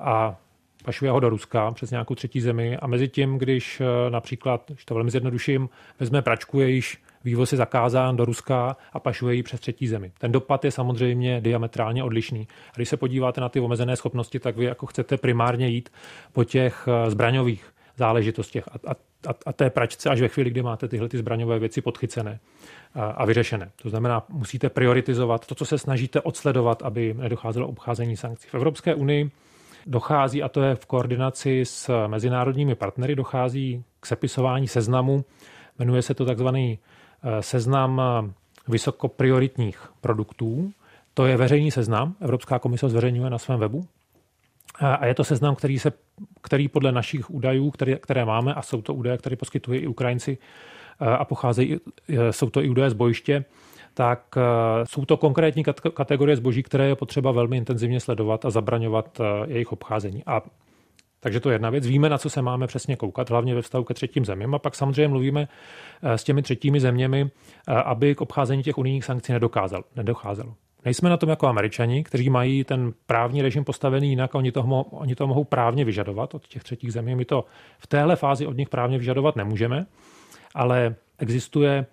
[0.00, 0.36] a
[0.84, 4.94] pašuje ho do Ruska přes nějakou třetí zemi a mezi tím, když například, když to
[4.94, 5.68] velmi zjednoduším,
[6.00, 10.12] vezme pračku, jejíž vývoz je zakázán do Ruska a pašuje ji přes třetí zemi.
[10.18, 12.48] Ten dopad je samozřejmě diametrálně odlišný.
[12.70, 15.88] A když se podíváte na ty omezené schopnosti, tak vy jako chcete primárně jít
[16.32, 17.64] po těch eh, zbraňových
[17.96, 21.80] záležitostech a, a, a, té pračce až ve chvíli, kdy máte tyhle ty zbraňové věci
[21.80, 22.38] podchycené
[22.94, 23.70] a, a vyřešené.
[23.82, 28.48] To znamená, musíte prioritizovat to, co se snažíte odsledovat, aby nedocházelo obcházení sankcí.
[28.48, 29.30] V Evropské unii
[29.86, 35.24] dochází, a to je v koordinaci s mezinárodními partnery, dochází k sepisování seznamu,
[35.78, 36.95] jmenuje se to takzvaný Eh,
[37.40, 38.32] seznam eh,
[38.68, 40.72] vysokoprioritních produktů.
[41.14, 43.86] To je veřejný seznam, Evropská komise zveřejňuje na svém webu.
[44.80, 45.92] Eh, a je to seznam, který, se,
[46.42, 50.38] který podle našich údajů, které, které máme, a jsou to údaje, které poskytují i Ukrajinci
[51.18, 51.80] a pocházejí,
[52.30, 53.44] jsou to i údaje z bojiště,
[53.94, 54.34] tak
[54.84, 60.22] jsou to konkrétní kategorie zboží, které je potřeba velmi intenzivně sledovat a zabraňovat jejich obcházení.
[60.26, 60.42] A
[61.26, 61.86] takže to je jedna věc.
[61.86, 64.54] Víme, na co se máme přesně koukat, hlavně ve vztahu ke třetím zemím.
[64.54, 65.48] A pak samozřejmě mluvíme
[66.02, 67.30] eh, s těmi třetími zeměmi,
[67.68, 70.54] eh, aby k obcházení těch unijních sankcí nedokázal, nedocházelo.
[70.84, 74.62] Nejsme na tom jako američani, kteří mají ten právní režim postavený jinak a oni to,
[74.62, 77.14] mohou, oni to mohou právně vyžadovat od těch třetích zemí.
[77.14, 77.44] My to
[77.78, 79.86] v téhle fázi od nich právně vyžadovat nemůžeme,
[80.54, 81.86] ale existuje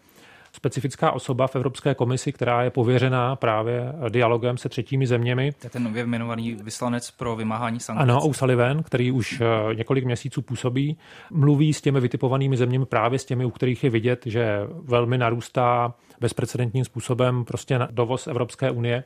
[0.56, 5.52] specifická osoba v Evropské komisi, která je pověřená právě dialogem se třetími zeměmi.
[5.52, 8.02] To je ten nově jmenovaný vyslanec pro vymáhání sankcí.
[8.02, 10.98] Ano, O'Sullivan, který už eh, několik měsíců působí,
[11.32, 15.94] mluví s těmi vytipovanými zeměmi, právě s těmi, u kterých je vidět, že velmi narůstá
[16.20, 19.04] bezprecedentním způsobem prostě dovoz Evropské unie,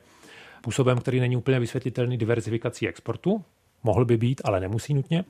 [0.58, 3.44] způsobem, který není úplně vysvětlitelný diversifikací exportu,
[3.84, 5.24] mohl by být, ale nemusí nutně.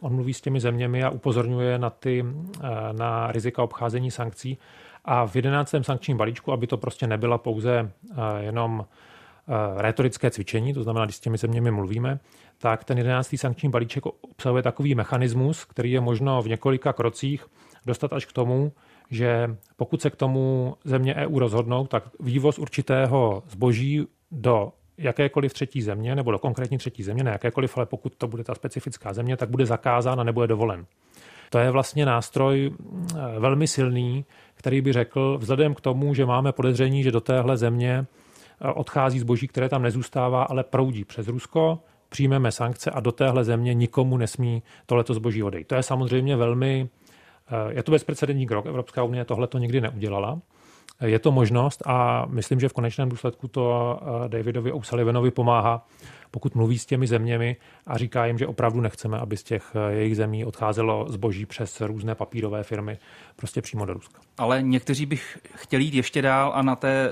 [0.00, 4.58] On mluví s těmi zeměmi a upozorňuje na, ty, eh, na rizika obcházení sankcí
[5.04, 10.74] a v jedenáctém sankčním balíčku, aby to prostě nebyla pouze eh, jenom eh, retorické cvičení,
[10.74, 12.18] to znamená, když s těmi zeměmi mluvíme,
[12.58, 17.46] tak ten jedenáctý sankční balíček obsahuje takový mechanismus, který je možno v několika krocích
[17.86, 18.72] dostat až k tomu,
[19.10, 25.82] že pokud se k tomu země EU rozhodnou, tak vývoz určitého zboží do jakékoliv třetí
[25.82, 29.36] země, nebo do konkrétní třetí země, ne jakékoliv, ale pokud to bude ta specifická země,
[29.36, 30.86] tak bude zakázán a nebude dovolen.
[31.50, 34.24] To je vlastně nástroj eh, velmi silný,
[34.62, 38.06] který by řekl, vzhledem k tomu, že máme podezření, že do téhle země
[38.60, 43.44] eh, odchází zboží, které tam nezůstává, ale proudí přes Rusko, přijmeme sankce a do téhle
[43.44, 45.68] země nikomu nesmí tohleto zboží odejít.
[45.68, 46.88] To je samozřejmě velmi,
[47.50, 50.38] eh, je to bezprecedentní krok, Evropská unie tohle to nikdy neudělala.
[51.00, 53.98] Je to možnost a myslím, že v konečném důsledku to
[54.28, 55.86] Davidovi O'Sullivanovi pomáhá
[56.32, 59.92] pokud mluví s těmi zeměmi a říká jim, že opravdu nechceme, aby z těch eh,
[59.92, 62.98] jejich zemí odcházelo zboží přes různé papírové firmy
[63.36, 64.20] prostě přímo do Ruska.
[64.38, 67.10] Ale někteří bych chtěli jít ještě dál a na té eh,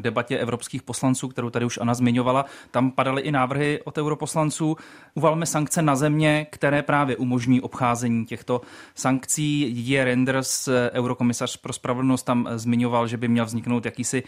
[0.00, 4.76] debatě evropských poslanců, kterou tady už Ana zmiňovala, tam padaly i návrhy od europoslanců.
[5.14, 8.60] Uvalme sankce na země, které právě umožní obcházení těchto
[8.94, 9.72] sankcí.
[9.88, 14.22] Je Renders, eh, eurokomisař pro spravedlnost, tam zmiňoval, že by měl vzniknout jakýsi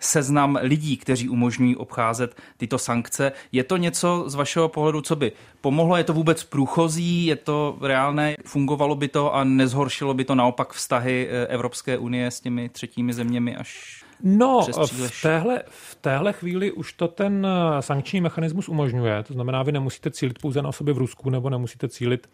[0.00, 3.32] seznam lidí, kteří umožňují obcházet tyto sankce.
[3.52, 5.96] Je to něco z vašeho pohledu, co by pomohlo?
[5.96, 7.26] Je to vůbec průchozí?
[7.26, 8.36] Je to reálné?
[8.44, 13.12] Fungovalo by to a nezhoršilo by to naopak vztahy eh, Evropské unie s těmi třetími
[13.12, 19.22] zeměmi až No, v téhle, v téhle chvíli už to ten eh, sankční mechanismus umožňuje.
[19.22, 22.28] To znamená, vy nemusíte cílit pouze na osoby v Rusku nebo nemusíte cílit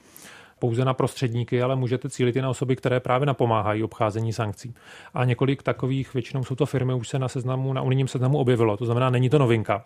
[0.58, 4.74] pouze na prostředníky, ale můžete cílit i na osoby, které právě napomáhají obcházení sankcí.
[5.14, 8.76] A několik takových, většinou jsou to firmy, už se na seznamu, na unijním seznamu objevilo.
[8.76, 9.84] To znamená, není to novinka.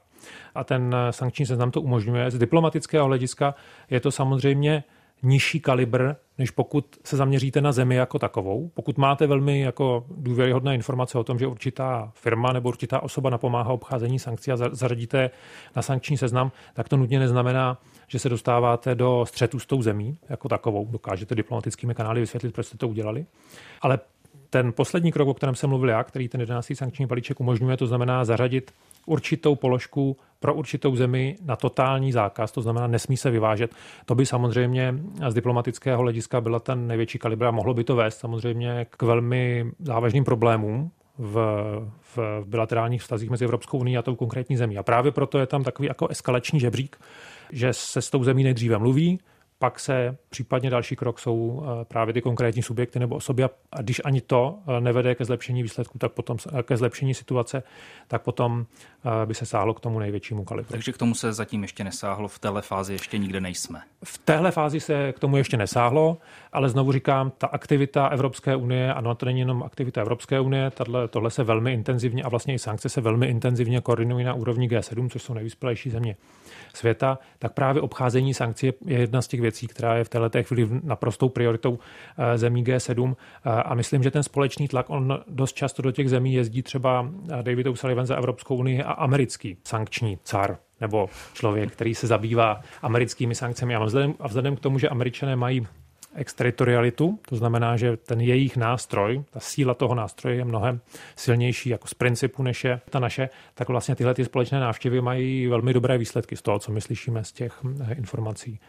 [0.54, 2.30] A ten sankční seznam to umožňuje.
[2.30, 3.54] Z diplomatického hlediska
[3.90, 4.84] je to samozřejmě
[5.22, 8.70] nižší kalibr, než pokud se zaměříte na zemi jako takovou.
[8.74, 13.72] Pokud máte velmi jako důvěryhodné informace o tom, že určitá firma nebo určitá osoba napomáhá
[13.72, 15.30] obcházení sankcí a zařadíte
[15.76, 17.78] na sankční seznam, tak to nutně neznamená,
[18.08, 20.88] že se dostáváte do střetu s tou zemí jako takovou.
[20.90, 23.26] Dokážete diplomatickými kanály vysvětlit, proč jste to udělali.
[23.82, 23.98] Ale
[24.50, 26.72] ten poslední krok, o kterém jsem mluvil já, který ten 11.
[26.74, 28.72] sankční balíček umožňuje, to znamená zařadit
[29.06, 33.74] určitou položku pro určitou zemi na totální zákaz, to znamená nesmí se vyvážet.
[34.04, 34.94] To by samozřejmě
[35.28, 39.70] z diplomatického hlediska byla ten největší kalibr a mohlo by to vést samozřejmě k velmi
[39.78, 41.36] závažným problémům v,
[42.16, 44.78] v bilaterálních vztazích mezi Evropskou unii a tou konkrétní zemí.
[44.78, 46.96] A právě proto je tam takový jako eskalační žebřík,
[47.52, 49.18] že se s tou zemí nejdříve mluví,
[49.60, 53.44] pak se případně další krok jsou eh, právě ty konkrétní subjekty nebo osoby.
[53.44, 53.50] A
[53.82, 57.62] když ani to eh, nevede ke zlepšení výsledku, tak potom eh, ke zlepšení situace,
[58.08, 58.66] tak potom
[59.24, 60.70] by se sáhlo k tomu největšímu kalibru.
[60.70, 63.80] Takže k tomu se zatím ještě nesáhlo, v téhle fázi ještě nikde nejsme.
[64.04, 66.18] V téhle fázi se k tomu ještě nesáhlo,
[66.52, 71.08] ale znovu říkám, ta aktivita Evropské unie, ano, to není jenom aktivita Evropské unie, tato,
[71.08, 75.08] tohle se velmi intenzivně a vlastně i sankce se velmi intenzivně koordinují na úrovni G7,
[75.08, 76.16] což jsou nejvyspělejší země
[76.74, 80.68] světa, tak právě obcházení sankcí je jedna z těch věcí, která je v této chvíli
[80.82, 81.78] naprostou prioritou
[82.18, 83.16] eh, zemí G7.
[83.16, 87.08] Eh, a myslím, že ten společný tlak, on dost často do těch zemí jezdí třeba
[87.08, 92.60] eh, David O'Sullivan za Evropskou unii a americký sankční car nebo člověk, který se zabývá
[92.82, 93.74] americkými sankcemi.
[93.74, 95.66] A vzhledem, a vzhledem k tomu, že američané mají
[96.14, 100.80] exteritorialitu, to znamená, že ten jejich nástroj, ta síla toho nástroje je mnohem
[101.16, 105.46] silnější jako z principu, než je ta naše, tak vlastně tyhle ty společné návštěvy mají
[105.46, 107.64] velmi dobré výsledky z toho, co my slyšíme z těch
[107.96, 108.60] informací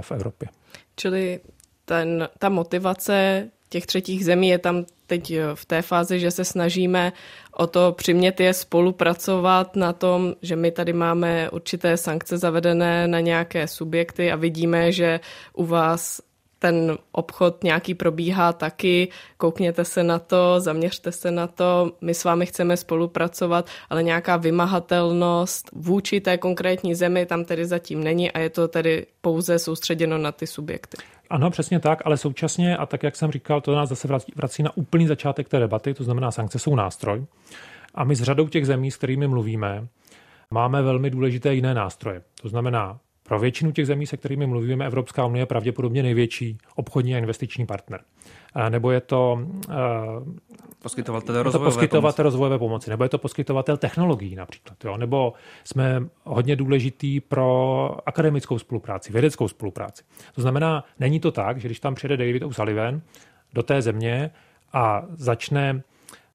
[0.00, 0.48] v Evropě.
[0.96, 1.40] Čili
[1.84, 6.44] ten, ta motivace těch třetích zemí je tam teď eh, v té fázi, že se
[6.44, 7.12] snažíme
[7.56, 13.20] o to přimět je spolupracovat na tom, že my tady máme určité sankce zavedené na
[13.20, 15.20] nějaké subjekty a vidíme, že
[15.52, 16.20] u vás
[16.64, 22.24] ten obchod nějaký probíhá taky, koukněte se na to, zaměřte se na to, my s
[22.24, 28.38] vámi chceme spolupracovat, ale nějaká vymahatelnost vůči té konkrétní zemi tam tedy zatím není a
[28.38, 30.96] je to tedy pouze soustředěno na ty subjekty.
[31.30, 34.76] Ano, přesně tak, ale současně, a tak jak jsem říkal, to nás zase vrací, na
[34.76, 37.24] úplný začátek té debaty, to znamená, sankce jsou nástroj.
[37.94, 39.86] A my s řadou těch zemí, s kterými mluvíme,
[40.50, 42.22] máme velmi důležité jiné nástroje.
[42.42, 47.14] To znamená pro většinu těch zemí, se kterými mluvíme, Evropská unie je pravděpodobně největší obchodní
[47.14, 48.00] a investiční partner.
[48.68, 49.46] Nebo je to
[50.82, 52.22] poskytovatel rozvojové, poskytovatel pomoci.
[52.22, 54.96] rozvojové pomoci, nebo je to poskytovatel technologií například, jo?
[54.96, 55.32] nebo
[55.64, 60.04] jsme hodně důležitý pro akademickou spolupráci, vědeckou spolupráci.
[60.34, 63.00] To znamená, není to tak, že když tam přijede David O'Sullivan
[63.52, 64.30] do té země
[64.72, 65.82] a začne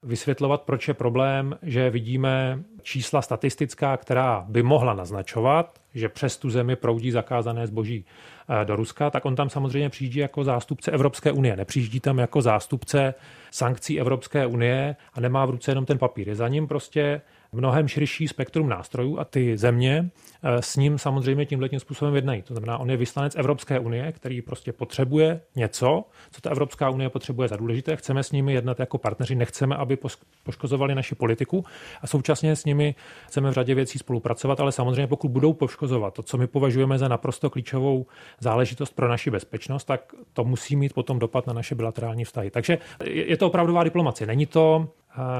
[0.03, 6.49] vysvětlovat, proč je problém, že vidíme čísla statistická, která by mohla naznačovat, že přes tu
[6.49, 8.05] zemi proudí zakázané zboží
[8.49, 11.55] eh, do Ruska, tak on tam samozřejmě přijíždí jako zástupce Evropské unie.
[11.55, 13.13] Nepřijíždí tam jako zástupce
[13.51, 16.29] sankcí Evropské unie a nemá v ruce jenom ten papír.
[16.29, 20.09] Je za ním prostě mnohem širší spektrum nástrojů a ty země
[20.43, 22.41] eh, s ním samozřejmě tímhle tím způsobem jednají.
[22.41, 27.09] To znamená, on je vyslanec Evropské unie, který prostě potřebuje něco, co ta Evropská unie
[27.09, 27.95] potřebuje za důležité.
[27.95, 29.97] Chceme s nimi jednat jako partneři, nechceme, aby
[30.43, 31.65] poškozovali naši politiku
[32.01, 32.95] a současně s nimi
[33.27, 37.07] chceme v řadě věcí spolupracovat, ale samozřejmě pokud budou poškozovat to, co my považujeme za
[37.07, 38.05] naprosto klíčovou
[38.39, 42.51] záležitost pro naši bezpečnost, tak to musí mít potom dopad na naše bilaterální vztahy.
[42.51, 44.27] Takže je to opravdová diplomacie.
[44.27, 44.87] Není to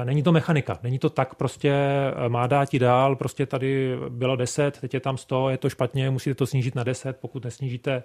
[0.04, 4.36] Není to mechanika, není to tak prostě eh, má dát ti dál, prostě tady bylo
[4.36, 8.02] 10, teď je tam 100, je to špatně, musíte to snížit na 10, pokud nesnížíte,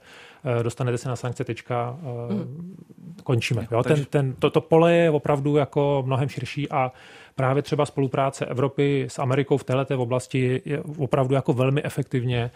[0.60, 1.98] eh, dostanete se na sankce, tečka,
[2.30, 2.76] mm.
[3.24, 3.68] končíme.
[3.72, 6.92] Jo, ten, ten, to, to pole je opravdu jako mnohem širší a
[7.36, 12.52] právě třeba spolupráce Evropy s Amerikou v této oblasti je opravdu jako velmi efektivně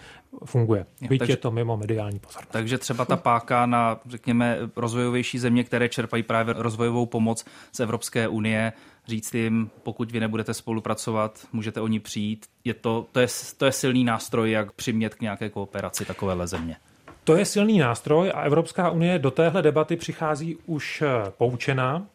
[0.46, 0.86] funguje.
[1.10, 2.52] Byť takže, je to mimo mediální pozornost.
[2.52, 8.28] Takže třeba ta páka na, řekněme, rozvojovější země, které čerpají právě rozvojovou pomoc z Evropské
[8.28, 8.74] unie,
[9.10, 12.46] říct jim, pokud vy nebudete spolupracovat, můžete o ní přijít.
[12.64, 16.76] Je to, to, je, to je silný nástroj, jak přimět k nějaké kooperaci takovéhle země.
[17.24, 22.08] To je silný nástroj a Evropská unie do téhle debaty přichází už eh, poučená,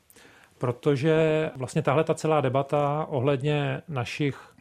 [0.59, 4.55] protože vlastně tahle ta celá debata ohledně našich,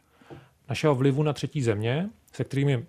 [0.68, 2.86] našeho vlivu na třetí země, se kterými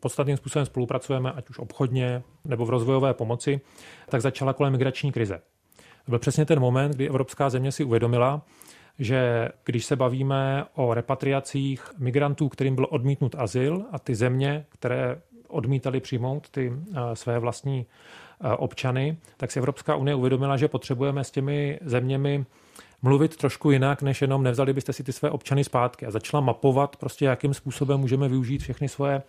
[0.00, 3.60] podstatným způsobem spolupracujeme, ať už obchodně nebo v rozvojové pomoci,
[4.08, 5.40] tak začala kolem migrační krize.
[6.04, 8.42] To byl přesně ten moment, kdy evropská země si uvědomila,
[8.98, 15.20] že když se bavíme o repatriacích migrantů, kterým byl odmítnut azyl a ty země, které
[15.48, 17.86] odmítali přijmout ty eh, své vlastní
[18.44, 22.44] eh, občany, tak si Evropská unie uvědomila, že potřebujeme s těmi zeměmi
[23.04, 26.96] mluvit trošku jinak, než jenom nevzali byste si ty své občany zpátky a začala mapovat
[26.96, 29.22] prostě, jakým způsobem můžeme využít všechny svoje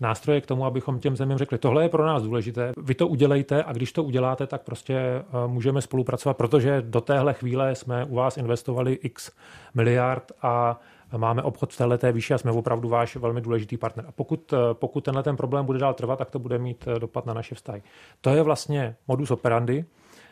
[0.00, 3.64] nástroje k tomu, abychom těm zemím řekli, tohle je pro nás důležité, vy to udělejte
[3.64, 8.14] a když to uděláte, tak prostě eh, můžeme spolupracovat, protože do téhle chvíle jsme u
[8.14, 9.30] vás investovali x
[9.74, 10.80] miliard a
[11.16, 14.04] máme obchod v této výši a jsme opravdu váš velmi důležitý partner.
[14.08, 16.98] A pokud, eh, pokud tenhle ten problém bude dál trvat, tak to bude mít eh,
[16.98, 17.82] dopad na naše vztahy.
[18.20, 19.84] To je vlastně modus operandi,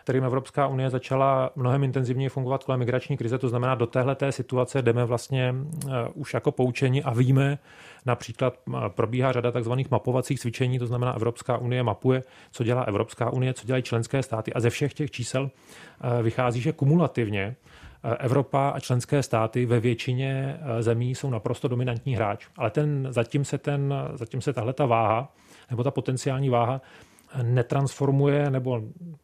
[0.04, 3.38] kterým Evropská unie začala mnohem intenzivněji fungovat kolem migrační krize.
[3.38, 7.58] To znamená, do téhle té situace jdeme vlastně uh, už jako poučení a víme,
[8.06, 12.22] například uh, probíhá řada takzvaných mapovacích cvičení, to znamená, Evropská unie mapuje,
[12.52, 16.60] co dělá Evropská unie, co dělají členské státy a ze všech těch čísel uh, vychází,
[16.60, 17.56] že kumulativně
[18.18, 22.46] Evropa a členské státy ve většině zemí jsou naprosto dominantní hráč.
[22.56, 25.32] Ale ten, zatím se, ten, zatím se tahle ta váha,
[25.70, 26.80] nebo ta potenciální váha
[27.42, 28.82] netransformuje nebo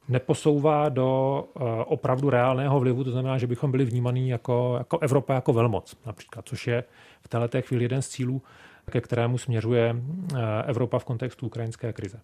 [0.09, 5.35] neposouvá do eh, opravdu reálného vlivu, to znamená, že bychom byli vnímaní jako, jako Evropa
[5.35, 6.85] jako velmoc například, což je
[7.23, 8.43] v této chvíli jeden z cílů,
[8.91, 12.21] ke kterému směřuje eh, Evropa v kontextu ukrajinské krize.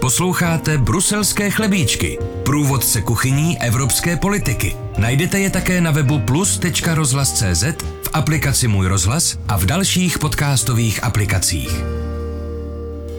[0.00, 4.76] Posloucháte Bruselské chlebíčky, průvodce kuchyní evropské politiky.
[4.98, 7.64] Najdete je také na webu plus.rozhlas.cz,
[8.02, 11.84] v aplikaci Můj rozhlas a v dalších podcastových aplikacích.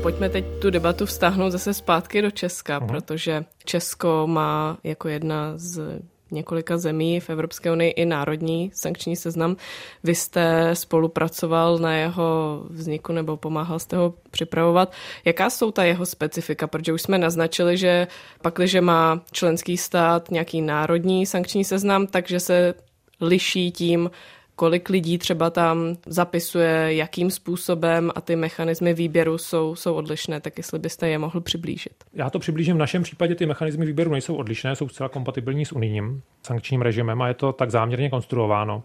[0.02, 2.88] Pojďme teď tu debatu vztáhnout zase zpátky do Česka, uh-huh.
[2.88, 9.56] protože Česko má jako jedna z několika zemí v Evropské unii i národní sankční seznam.
[10.04, 14.92] Vy jste spolupracoval na jeho vzniku nebo pomáhal jste ho připravovat.
[15.26, 16.68] Jaká jsou ta jeho specifika?
[16.68, 18.08] Protože už jsme naznačili, že
[18.42, 22.74] pakliže má členský stát nějaký národní sankční seznam, takže se
[23.22, 24.10] liší tím,
[24.58, 30.58] kolik lidí třeba tam zapisuje, jakým způsobem a ty mechanismy výběru jsou, jsou odlišné, tak
[30.58, 31.94] jestli byste je mohl přiblížit.
[32.14, 32.76] Já to přiblížím.
[32.76, 37.22] V našem případě ty mechanismy výběru nejsou odlišné, jsou zcela kompatibilní s unijním sankčním režimem
[37.22, 38.84] a je to tak záměrně konstruováno.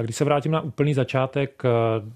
[0.00, 1.68] Když se vrátím na úplný začátek eh,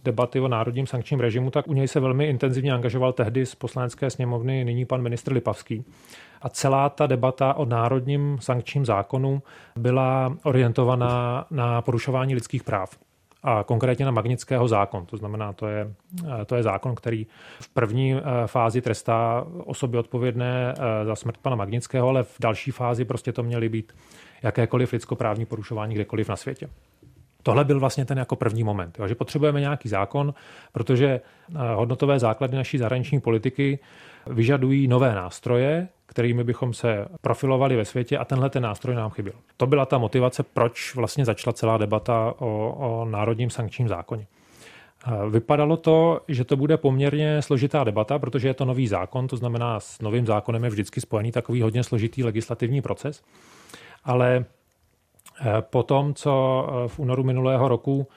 [0.05, 4.11] debaty o národním sankčním režimu, tak u něj se velmi intenzivně angažoval tehdy z poslanecké
[4.11, 5.85] sněmovny nyní pan ministr Lipavský.
[6.43, 9.43] A celá ta debata o národním sankčním zákonu
[9.77, 12.99] byla orientovaná na porušování lidských práv
[13.43, 15.07] a konkrétně na Magnického zákon.
[15.07, 15.93] To znamená, to je,
[16.47, 17.27] to je zákon, který
[17.61, 22.71] v první eh, fázi trestá osoby odpovědné eh, za smrt pana Magnického, ale v další
[22.71, 23.93] fázi prostě to měly být
[24.43, 26.69] jakékoliv lidskoprávní porušování kdekoliv na světě.
[27.47, 30.35] Tohle byl vlastně ten jako první moment, jo, že potřebujeme nějaký zákon,
[30.73, 33.79] protože eh, hodnotové základy naší zahraniční politiky
[34.27, 39.35] vyžadují nové nástroje, kterými bychom se profilovali ve světě a tenhle ten nástroj nám chyběl.
[39.57, 44.27] To byla ta motivace, proč vlastně začala celá debata o, o národním sankčním zákoně.
[45.07, 49.37] Eh, vypadalo to, že to bude poměrně složitá debata, protože je to nový zákon, to
[49.37, 53.23] znamená s novým zákonem je vždycky spojený takový hodně složitý legislativní proces.
[54.05, 54.45] Ale
[55.61, 58.09] po tom, co eh, v únoru minulého roku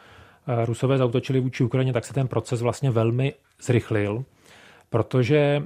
[0.48, 4.24] eh, Rusové zautočili vůči Ukrajině, tak se ten proces vlastně velmi zrychlil,
[4.90, 5.64] protože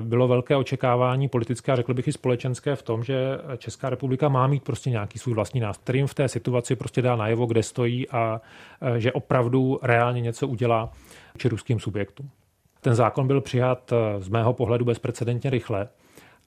[0.00, 4.46] bylo velké očekávání politické a řekl bych i společenské v tom, že Česká republika má
[4.46, 8.40] mít prostě nějaký svůj vlastní nástroj, v té situaci prostě dá najevo, kde stojí a
[8.96, 10.92] že opravdu reálně něco udělá
[11.38, 12.30] či ruským subjektům.
[12.80, 15.88] Ten zákon byl přijat z mého pohledu bezprecedentně rychle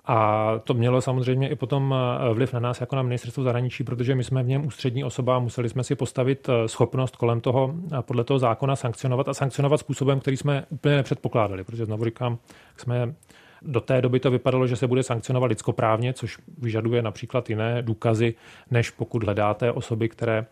[0.07, 4.15] a to mělo samozřejmě i potom eh, vliv na nás jako na ministerstvo zahraničí, protože
[4.15, 7.73] my jsme v něm ústřední osoba a museli jsme si postavit eh, schopnost kolem toho,
[7.93, 12.37] eh, podle toho zákona sankcionovat a sankcionovat způsobem, který jsme úplně nepředpokládali, protože znovu říkám,
[12.77, 13.13] jsme
[13.61, 18.33] do té doby to vypadalo, že se bude sankcionovat lidskoprávně, což vyžaduje například jiné důkazy,
[18.71, 20.45] než pokud hledáte osoby, které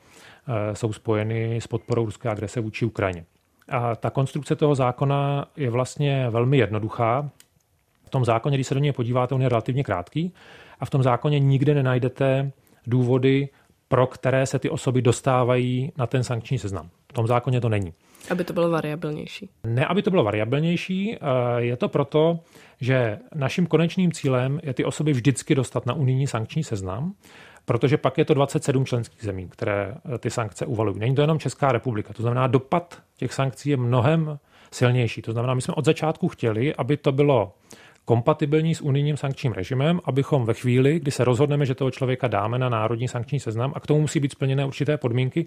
[0.74, 3.26] jsou spojeny s podporou ruské agrese vůči Ukrajině.
[3.70, 7.30] A ta konstrukce toho zákona je vlastně velmi jednoduchá
[8.14, 10.34] tom zákoně, když se do něj podíváte, on je relativně krátký
[10.80, 12.51] a v tom zákoně nikde nenajdete
[12.88, 13.49] důvody,
[13.88, 16.89] pro které se ty osoby dostávají na ten sankční seznam.
[17.09, 17.93] V tom zákoně to není.
[18.32, 19.49] Aby to bylo variabilnější.
[19.64, 21.18] Ne, aby to bylo variabilnější, eh,
[21.57, 22.39] je to proto,
[22.82, 27.14] že naším konečným cílem je ty osoby vždycky dostat na unijní sankční seznam,
[27.66, 30.99] protože pak je to 27 členských zemí, které eh, ty sankce uvalují.
[30.99, 32.14] Není to jenom Česká republika.
[32.14, 34.39] To znamená, dopad těch sankcí je mnohem
[34.72, 35.22] silnější.
[35.22, 37.53] To znamená, my jsme od začátku chtěli, aby to bylo
[38.06, 42.60] kompatibilní s unijním sankčním režimem, abychom ve chvíli, kdy se rozhodneme, že toho člověka dáme
[42.60, 45.45] na národní sankční seznam, a k tomu musí být splněné určité podmínky,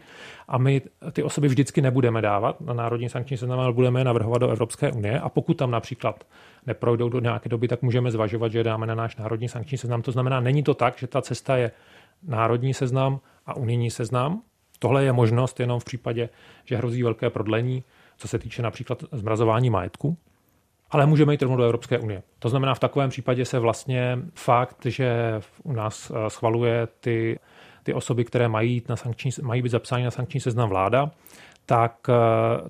[0.48, 0.82] a my
[1.12, 4.92] ty osoby vždycky nebudeme dávat na národní sankční seznam, ale budeme je navrhovat do Evropské
[4.92, 5.20] unie.
[5.20, 6.24] A pokud tam například
[6.66, 10.02] neprojdou do nějaké doby, tak můžeme zvažovat, že je dáme na náš národní sankční seznam.
[10.02, 11.70] To znamená, není to tak, že ta cesta je
[12.22, 14.42] národní seznam a unijní seznam.
[14.78, 16.28] Tohle je možnost jenom v případě,
[16.64, 17.84] že hrozí velké prodlení,
[18.16, 20.16] co se týče například zmrazování majetku
[20.90, 22.22] ale můžeme jít rovnou do Evropské unie.
[22.38, 27.38] To znamená, v takovém případě se vlastně fakt, že u nás eh, schvaluje ty,
[27.82, 31.10] ty osoby, které mají, na sankční, mají být zapsány na sankční seznam vláda,
[31.66, 32.14] tak eh,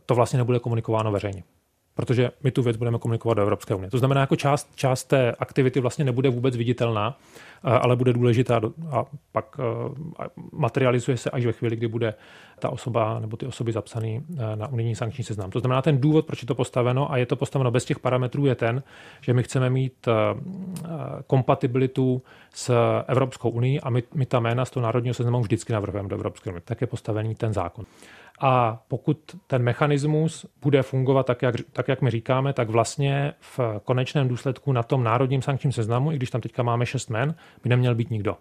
[0.06, 1.42] to vlastně nebude komunikováno veřejně
[1.96, 3.90] protože my tu věc budeme komunikovat do Evropské unie.
[3.90, 7.18] To znamená, jako část, část té aktivity vlastně nebude vůbec viditelná,
[7.64, 12.14] eh, ale bude důležitá a pak eh, materializuje se až ve chvíli, kdy bude
[12.58, 15.50] ta osoba nebo ty osoby zapsané eh, na unijní sankční seznam.
[15.50, 18.46] To znamená, ten důvod, proč je to postaveno a je to postaveno bez těch parametrů,
[18.46, 18.82] je ten,
[19.20, 20.08] že my chceme mít
[21.26, 22.22] kompatibilitu
[22.54, 22.74] s
[23.06, 26.50] Evropskou unii a my, my ta jména z toho národního seznamu vždycky navrhujeme do Evropské
[26.50, 26.62] unie.
[26.64, 27.84] Tak je postavený ten zákon.
[28.40, 33.60] A pokud ten mechanismus bude fungovat tak jak, tak, jak my říkáme, tak vlastně v
[33.84, 37.68] konečném důsledku na tom národním sankčním seznamu, i když tam teďka máme šest men, by
[37.68, 38.36] neměl být nikdo.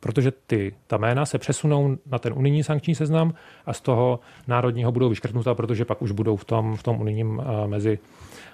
[0.00, 3.34] Protože ty, ta jména se přesunou na ten unijní sankční seznam
[3.66, 7.42] a z toho národního budou vyškrtnuta, protože pak už budou v tom, v tom unijním
[7.66, 7.98] mezi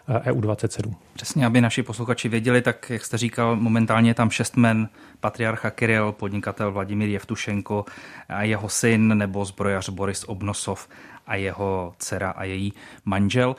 [0.09, 0.95] EU27.
[1.14, 4.88] Přesně, aby naši posluchači věděli, tak jak jste říkal, momentálně je tam šest men,
[5.20, 7.84] patriarcha Kiril, podnikatel Vladimír Jevtušenko
[8.28, 10.88] a jeho syn nebo zbrojař Boris Obnosov
[11.26, 12.72] a jeho dcera a její
[13.05, 13.57] manžel.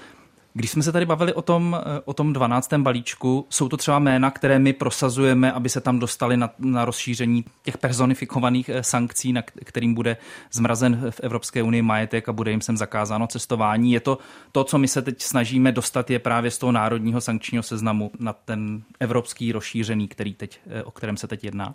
[0.57, 2.73] Když jsme se tady bavili o tom, eh, o tom 12.
[2.77, 7.45] balíčku, jsou to třeba jména, které my prosazujeme, aby se tam dostali na, na rozšíření
[7.63, 10.17] těch personifikovaných eh, sankcí, na kterým bude
[10.51, 13.91] zmrazen v Evropské unii majetek a bude jim sem zakázáno cestování.
[13.91, 14.17] Je to
[14.51, 18.33] to, co my se teď snažíme dostat, je právě z toho národního sankčního seznamu na
[18.33, 21.73] ten evropský rozšířený, který teď, eh, o kterém se teď jedná?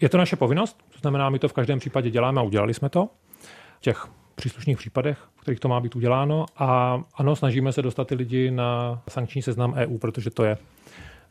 [0.00, 2.88] Je to naše povinnost, to znamená, my to v každém případě děláme a udělali jsme
[2.88, 3.08] to.
[3.80, 6.46] Těch příslušných případech, v kterých to má být uděláno.
[6.56, 10.58] A ano, snažíme se dostat ty lidi na sankční seznam EU, protože to je.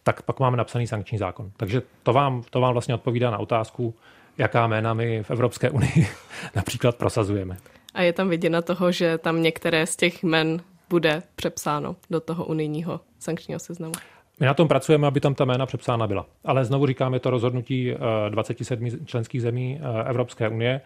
[0.03, 1.51] Tak pak máme napsaný sankční zákon.
[1.57, 3.95] Takže to vám, to vám vlastně odpovídá na otázku,
[4.37, 6.07] jaká jména my v Evropské unii
[6.55, 7.57] například prosazujeme.
[7.93, 12.45] A je tam viděna toho, že tam některé z těch jmen bude přepsáno do toho
[12.45, 13.93] unijního sankčního seznamu?
[14.39, 16.25] My na tom pracujeme, aby tam ta jména přepsána byla.
[16.45, 17.93] Ale znovu říkám, je to rozhodnutí
[18.29, 20.81] 27 eh, členských zemí eh, Evropské unie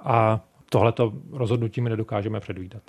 [0.00, 0.40] a
[0.72, 2.82] tohleto rozhodnutí my nedokážeme předvídat.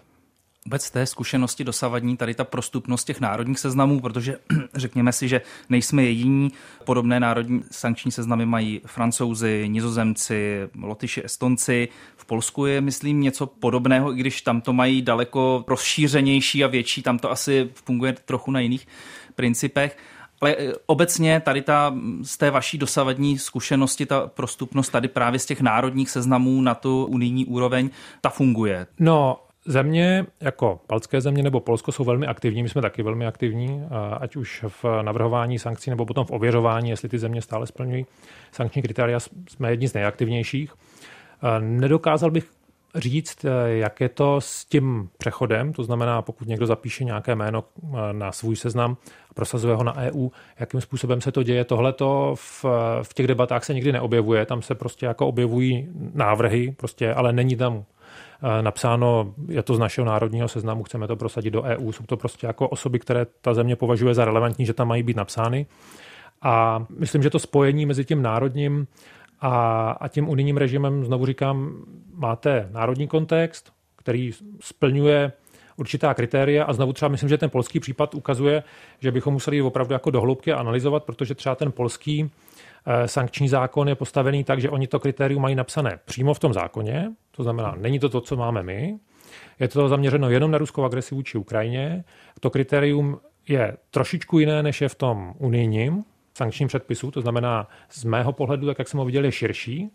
[0.65, 4.37] Vůbec té zkušenosti dosavadní tady ta prostupnost těch národních seznamů, protože
[4.75, 6.51] řekněme si, že nejsme jediní.
[6.85, 11.87] Podobné národní sankční seznamy mají francouzi, nizozemci, lotyši, estonci.
[12.17, 17.01] V Polsku je, myslím, něco podobného, i když tam to mají daleko rozšířenější a větší,
[17.01, 18.87] tam to asi funguje trochu na jiných
[19.35, 19.97] principech.
[20.43, 25.45] Ale eh, obecně tady ta, z té vaší dosavadní zkušenosti, ta prostupnost tady právě z
[25.45, 27.89] těch národních seznamů na tu unijní úroveň,
[28.21, 28.87] ta funguje.
[28.99, 33.83] No, Země jako baltské země nebo Polsko jsou velmi aktivní, my jsme taky velmi aktivní,
[34.19, 38.05] ať už v navrhování sankcí nebo potom v ověřování, jestli ty země stále splňují
[38.51, 39.19] sankční kritéria,
[39.49, 40.73] jsme jedni z nejaktivnějších.
[41.59, 42.49] Nedokázal bych
[42.95, 47.63] říct, eh, jak je to s tím přechodem, to znamená, pokud někdo zapíše nějaké jméno
[47.83, 48.97] eh, na svůj seznam
[49.29, 50.29] a prosazuje ho na EU,
[50.59, 51.63] jakým způsobem se to děje.
[51.63, 52.65] Tohle to v,
[53.03, 57.55] v těch debatách se nikdy neobjevuje, tam se prostě jako objevují návrhy, prostě, ale není
[57.55, 57.83] tam
[58.43, 62.17] eh, napsáno, je to z našeho národního seznamu, chceme to prosadit do EU, jsou to
[62.17, 65.65] prostě jako osoby, které ta země považuje za relevantní, že tam mají být napsány.
[66.41, 68.87] A myslím, že to spojení mezi tím národním
[69.43, 75.31] a, a tím unijním režimem, znovu říkám, máte národní kontext, který splňuje
[75.77, 78.63] určitá kritéria a znovu třeba myslím, že ten polský případ ukazuje,
[78.99, 82.31] že bychom museli opravdu jako dohloubky analyzovat, protože třeba ten polský
[82.85, 86.53] eh, sankční zákon je postavený tak, že oni to kritérium mají napsané přímo v tom
[86.53, 88.97] zákoně, to znamená, není to to, co máme my,
[89.59, 92.03] je to zaměřeno jenom na ruskou agresi vůči Ukrajině.
[92.39, 98.03] To kritérium je trošičku jiné, než je v tom unijním, sankčním předpisu, to znamená z
[98.03, 99.91] mého pohledu, tak jak jsem ho viděl, je širší.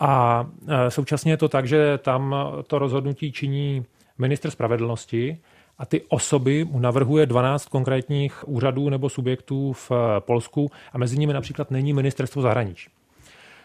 [0.00, 3.84] A e, současně je to tak, že tam to rozhodnutí činí
[4.18, 5.38] minister spravedlnosti
[5.78, 11.32] a ty osoby mu navrhuje 12 konkrétních úřadů nebo subjektů v Polsku a mezi nimi
[11.32, 12.90] například není ministerstvo zahraničí.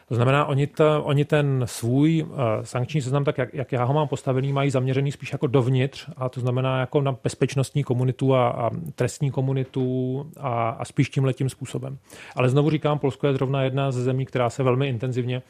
[0.07, 3.93] To znamená, oni, to, oni ten svůj uh, sankční seznam, tak jak, jak já ho
[3.93, 8.49] mám postavený, mají zaměřený spíš jako dovnitř, a to znamená jako na bezpečnostní komunitu a,
[8.49, 11.97] a trestní komunitu a, a spíš tím letím způsobem.
[12.35, 15.41] Ale znovu říkám, Polsko je zrovna jedna ze zemí, která se velmi intenzivně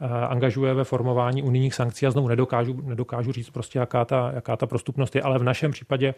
[0.00, 4.56] uh, angažuje ve formování unijních sankcí a znovu nedokážu, nedokážu říct prostě, jaká ta, jaká
[4.56, 6.14] ta prostupnost je, ale v našem případě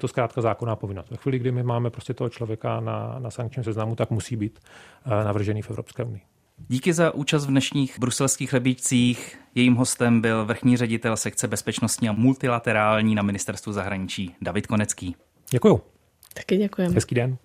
[0.00, 1.10] to zkrátka zákonná povinnost.
[1.10, 4.58] Ve chvíli, kdy my máme prostě toho člověka na, na sankčním seznamu, tak musí být
[5.06, 6.31] uh, navržený v Evropské unii.
[6.58, 9.38] Díky za účast v dnešních bruselských chlebíčcích.
[9.54, 15.16] Jejím hostem byl vrchní ředitel sekce bezpečnostní a multilaterální na ministerstvu zahraničí David Konecký.
[15.50, 15.80] Děkuju.
[16.34, 16.94] Taky děkujeme.
[16.94, 17.36] Hezký den.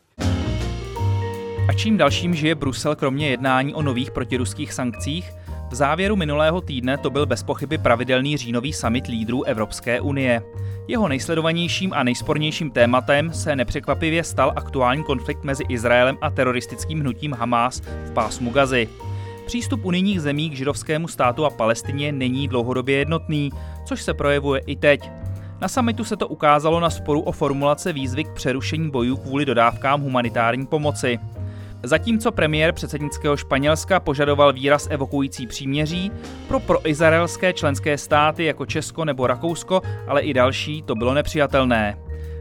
[1.70, 5.32] A čím dalším žije Brusel kromě jednání o nových protiruských sankcích?
[5.70, 10.42] V závěru minulého týdne to byl bez pochyby pravidelný říjnový summit lídrů Evropské unie.
[10.88, 17.34] Jeho nejsledovanějším a nejspornějším tématem se nepřekvapivě stal aktuální konflikt mezi Izraelem a teroristickým hnutím
[17.34, 18.90] Hamas v pásmu Gazy.
[19.46, 23.52] Přístup unijních zemí k židovskému státu a Palestině není dlouhodobě jednotný,
[23.86, 25.10] což se projevuje i teď.
[25.62, 30.02] Na samitu se to ukázalo na sporu o formulace výzvy k přerušení bojů kvůli dodávkám
[30.02, 31.20] humanitární pomoci.
[31.84, 36.12] Zatímco premiér předsednického Španělska požadoval výraz evokující příměří,
[36.48, 41.98] pro proizraelské členské státy jako Česko nebo Rakousko, ale i další, to bylo nepřijatelné.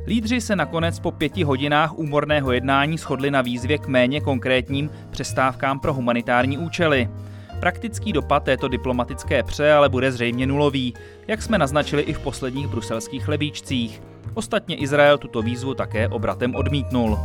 [0.07, 5.81] Lídři se nakonec po pěti hodinách úmorného jednání shodli na výzvě k méně konkrétním přestávkám
[5.81, 7.09] pro humanitární účely.
[7.61, 10.95] Praktický dopad této diplomatické pře ale bude zřejmě nulový,
[11.29, 14.03] jak jsme naznačili i v posledních bruselských chlebíčcích.
[14.35, 17.19] Ostatně Izrael tuto výzvu také obratem odmítnul.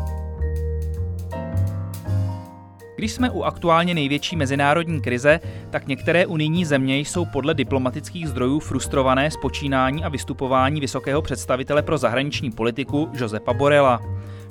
[3.01, 5.39] Když jsme u aktuálně největší mezinárodní krize,
[5.69, 11.81] tak některé unijní země jsou podle diplomatických zdrojů frustrované z počínání a vystupování vysokého představitele
[11.81, 14.01] pro zahraniční politiku Josepa Borela.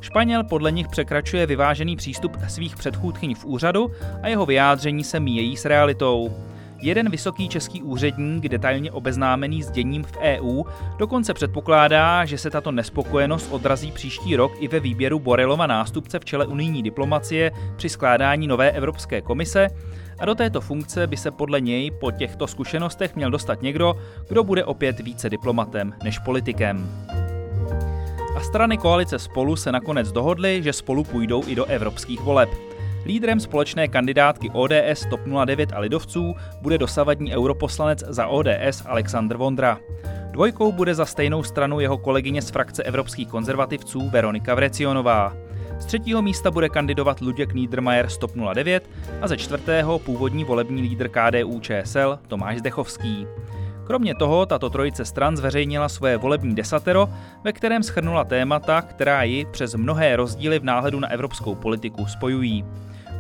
[0.00, 3.90] Španěl podle nich překračuje vyvážený přístup svých předchůdkyň v úřadu
[4.22, 6.30] a jeho vyjádření se míjejí s realitou.
[6.82, 10.62] Jeden vysoký český úředník, detailně obeznámený s děním v EU,
[10.98, 16.24] dokonce předpokládá, že se tato nespokojenost odrazí příští rok i ve výběru Borelova nástupce v
[16.24, 19.68] čele unijní diplomacie při skládání nové Evropské komise
[20.18, 23.94] a do této funkce by se podle něj po těchto zkušenostech měl dostat někdo,
[24.28, 27.06] kdo bude opět více diplomatem než politikem.
[28.36, 32.69] A strany koalice spolu se nakonec dohodly, že spolu půjdou i do evropských voleb.
[33.04, 39.78] Lídrem společné kandidátky ODS, TOP 09 a Lidovců bude dosavadní europoslanec za ODS Aleksandr Vondra.
[40.30, 45.36] Dvojkou bude za stejnou stranu jeho kolegyně z frakce evropských konzervativců Veronika Vrecionová.
[45.78, 48.90] Z třetího místa bude kandidovat Luděk Niedermayer z TOP 09
[49.20, 53.26] a ze čtvrtého původní volební lídr KDU ČSL Tomáš Zdechovský.
[53.86, 57.08] Kromě toho tato trojice stran zveřejnila svoje volební desatero,
[57.44, 62.64] ve kterém schrnula témata, která ji přes mnohé rozdíly v náhledu na evropskou politiku spojují.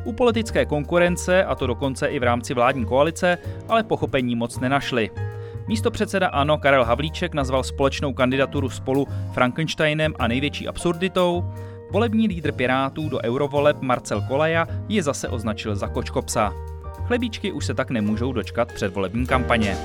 [0.04, 3.38] U politické konkurence, a to dokonce i v rámci vládní koalice,
[3.68, 5.10] ale pochopení moc nenašli.
[5.68, 11.44] Místo předseda ANO Karel Havlíček nazval společnou kandidaturu spolu Frankensteinem a největší absurditou.
[11.90, 16.52] Volební lídr Pirátů do eurovoleb Marcel Kolaja je zase označil za kočkopsa.
[17.06, 19.76] Chlebíčky už se tak nemůžou dočkat před volební kampaně.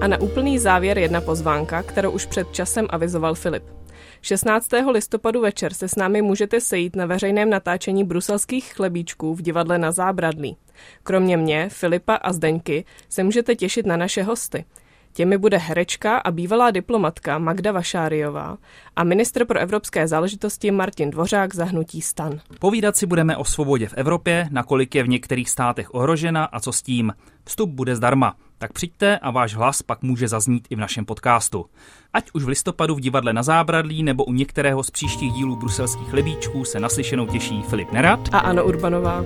[0.00, 3.79] A na úplný závěr jedna pozvánka, kterou už před časem avizoval Filip.
[4.22, 4.68] 16.
[4.90, 9.92] listopadu večer se s námi můžete sejít na veřejném natáčení bruselských chlebíčků v divadle na
[9.92, 10.56] Zábradlí.
[11.02, 14.64] Kromě mě, Filipa a Zdeňky se můžete těšit na naše hosty.
[15.12, 18.58] Těmi bude herečka a bývalá diplomatka Magda Vašáriová
[18.96, 22.40] a ministr pro evropské záležitosti Martin Dvořák zahnutí stan.
[22.58, 26.72] Povídat si budeme o svobodě v Evropě, nakolik je v některých státech ohrožena a co
[26.72, 27.12] s tím.
[27.44, 28.36] Vstup bude zdarma.
[28.60, 31.66] Tak přijďte a váš hlas pak může zaznít i v našem podcastu.
[32.12, 36.12] Ať už v listopadu v divadle na Zábradlí nebo u některého z příštích dílů bruselských
[36.12, 39.24] lebíčků se naslyšenou těší Filip Nerad a Ano Urbanová.